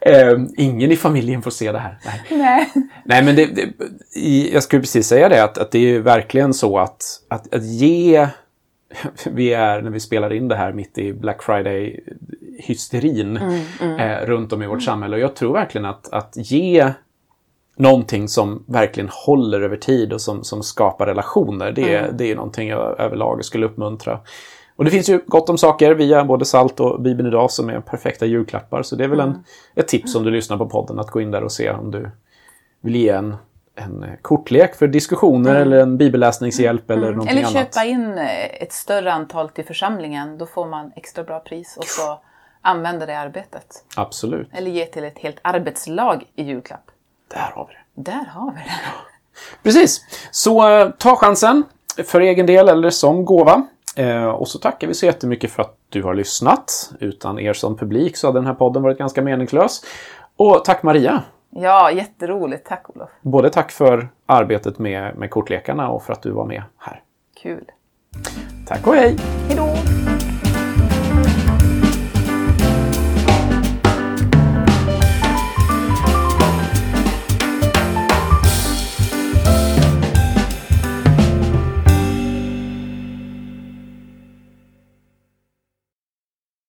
Eh, 0.00 0.38
ingen 0.56 0.92
i 0.92 0.96
familjen 0.96 1.42
får 1.42 1.50
se 1.50 1.72
det 1.72 1.78
här. 1.78 1.98
Nej, 2.04 2.22
Nej. 2.30 2.70
Nej 3.04 3.24
men 3.24 3.36
det, 3.36 3.46
det, 3.46 3.72
jag 4.52 4.62
skulle 4.62 4.82
precis 4.82 5.06
säga 5.06 5.28
det, 5.28 5.44
att, 5.44 5.58
att 5.58 5.70
det 5.70 5.94
är 5.94 5.98
verkligen 5.98 6.54
så 6.54 6.78
att, 6.78 7.04
att, 7.28 7.54
att 7.54 7.64
ge... 7.64 8.28
Vi 9.26 9.52
är, 9.52 9.82
när 9.82 9.90
vi 9.90 10.00
spelar 10.00 10.32
in 10.32 10.48
det 10.48 10.56
här, 10.56 10.72
mitt 10.72 10.98
i 10.98 11.12
Black 11.12 11.42
Friday-hysterin 12.62 13.40
Eh, 13.98 14.26
runt 14.26 14.52
om 14.52 14.62
i 14.62 14.66
vårt 14.66 14.82
samhälle. 14.82 15.16
Och 15.16 15.22
jag 15.22 15.36
tror 15.36 15.52
verkligen 15.52 15.84
att, 15.84 16.12
att 16.12 16.32
ge 16.36 16.92
någonting 17.76 18.28
som 18.28 18.64
verkligen 18.68 19.08
håller 19.12 19.60
över 19.60 19.76
tid 19.76 20.12
och 20.12 20.20
som, 20.20 20.44
som 20.44 20.62
skapar 20.62 21.06
relationer, 21.06 21.72
det, 21.72 22.18
det 22.18 22.30
är 22.30 22.36
någonting 22.36 22.68
jag 22.68 23.00
överlag 23.00 23.44
skulle 23.44 23.66
uppmuntra. 23.66 24.20
Och 24.76 24.84
det 24.84 24.90
finns 24.90 25.08
ju 25.08 25.20
gott 25.26 25.48
om 25.48 25.58
saker 25.58 25.94
via 25.94 26.24
både 26.24 26.44
Salt 26.44 26.80
och 26.80 27.02
Bibeln 27.02 27.28
idag 27.28 27.50
som 27.50 27.68
är 27.68 27.80
perfekta 27.80 28.26
julklappar. 28.26 28.82
Så 28.82 28.96
det 28.96 29.04
är 29.04 29.08
väl 29.08 29.20
en, 29.20 29.44
ett 29.74 29.88
tips 29.88 30.14
om 30.14 30.24
du 30.24 30.30
lyssnar 30.30 30.56
på 30.56 30.68
podden 30.68 30.98
att 30.98 31.10
gå 31.10 31.20
in 31.20 31.30
där 31.30 31.44
och 31.44 31.52
se 31.52 31.70
om 31.70 31.90
du 31.90 32.10
vill 32.80 32.96
ge 32.96 33.08
en, 33.08 33.36
en 33.74 34.06
kortlek 34.22 34.74
för 34.74 34.88
diskussioner 34.88 35.54
eller 35.54 35.78
en 35.78 35.98
bibelläsningshjälp 35.98 36.90
eller 36.90 37.10
någonting 37.12 37.38
Eller 37.38 37.48
annat. 37.48 37.74
köpa 37.74 37.84
in 37.84 38.18
eh, 38.18 38.62
ett 38.62 38.72
större 38.72 39.12
antal 39.12 39.48
till 39.48 39.64
församlingen. 39.64 40.38
Då 40.38 40.46
får 40.46 40.66
man 40.66 40.92
extra 40.96 41.24
bra 41.24 41.40
pris 41.40 41.76
och 41.76 41.84
så 41.84 42.20
använda 42.62 43.06
det 43.06 43.12
i 43.12 43.16
arbetet. 43.16 43.84
Absolut. 43.96 44.48
Eller 44.52 44.70
ge 44.70 44.86
till 44.86 45.04
ett 45.04 45.18
helt 45.18 45.38
arbetslag 45.42 46.24
i 46.34 46.42
julklapp. 46.42 46.90
Där 47.28 47.52
har 47.54 47.66
vi 47.66 47.74
det. 47.74 48.10
Där 48.10 48.24
har 48.24 48.50
vi 48.52 48.58
det. 48.58 48.72
Precis. 49.62 50.00
Så 50.30 50.68
eh, 50.68 50.90
ta 50.90 51.16
chansen 51.16 51.64
för 52.04 52.20
egen 52.20 52.46
del 52.46 52.68
eller 52.68 52.90
som 52.90 53.24
gåva. 53.24 53.66
Eh, 53.96 54.24
och 54.24 54.48
så 54.48 54.58
tackar 54.58 54.88
vi 54.88 54.94
så 54.94 55.06
jättemycket 55.06 55.50
för 55.50 55.62
att 55.62 55.76
du 55.88 56.02
har 56.02 56.14
lyssnat. 56.14 56.92
Utan 57.00 57.38
er 57.38 57.52
som 57.52 57.76
publik 57.76 58.16
så 58.16 58.26
hade 58.26 58.38
den 58.38 58.46
här 58.46 58.54
podden 58.54 58.82
varit 58.82 58.98
ganska 58.98 59.22
meningslös. 59.22 59.84
Och 60.36 60.64
tack 60.64 60.82
Maria! 60.82 61.22
Ja, 61.50 61.90
jätteroligt. 61.90 62.66
Tack 62.66 62.90
Olof. 62.90 63.10
Både 63.20 63.50
tack 63.50 63.72
för 63.72 64.08
arbetet 64.26 64.78
med, 64.78 65.16
med 65.16 65.30
kortlekarna 65.30 65.88
och 65.88 66.02
för 66.02 66.12
att 66.12 66.22
du 66.22 66.30
var 66.30 66.46
med 66.46 66.62
här. 66.78 67.02
Kul. 67.42 67.64
Tack 68.66 68.86
och 68.86 68.94
hej! 68.94 69.16
Hej 69.48 69.56
då! 69.56 69.68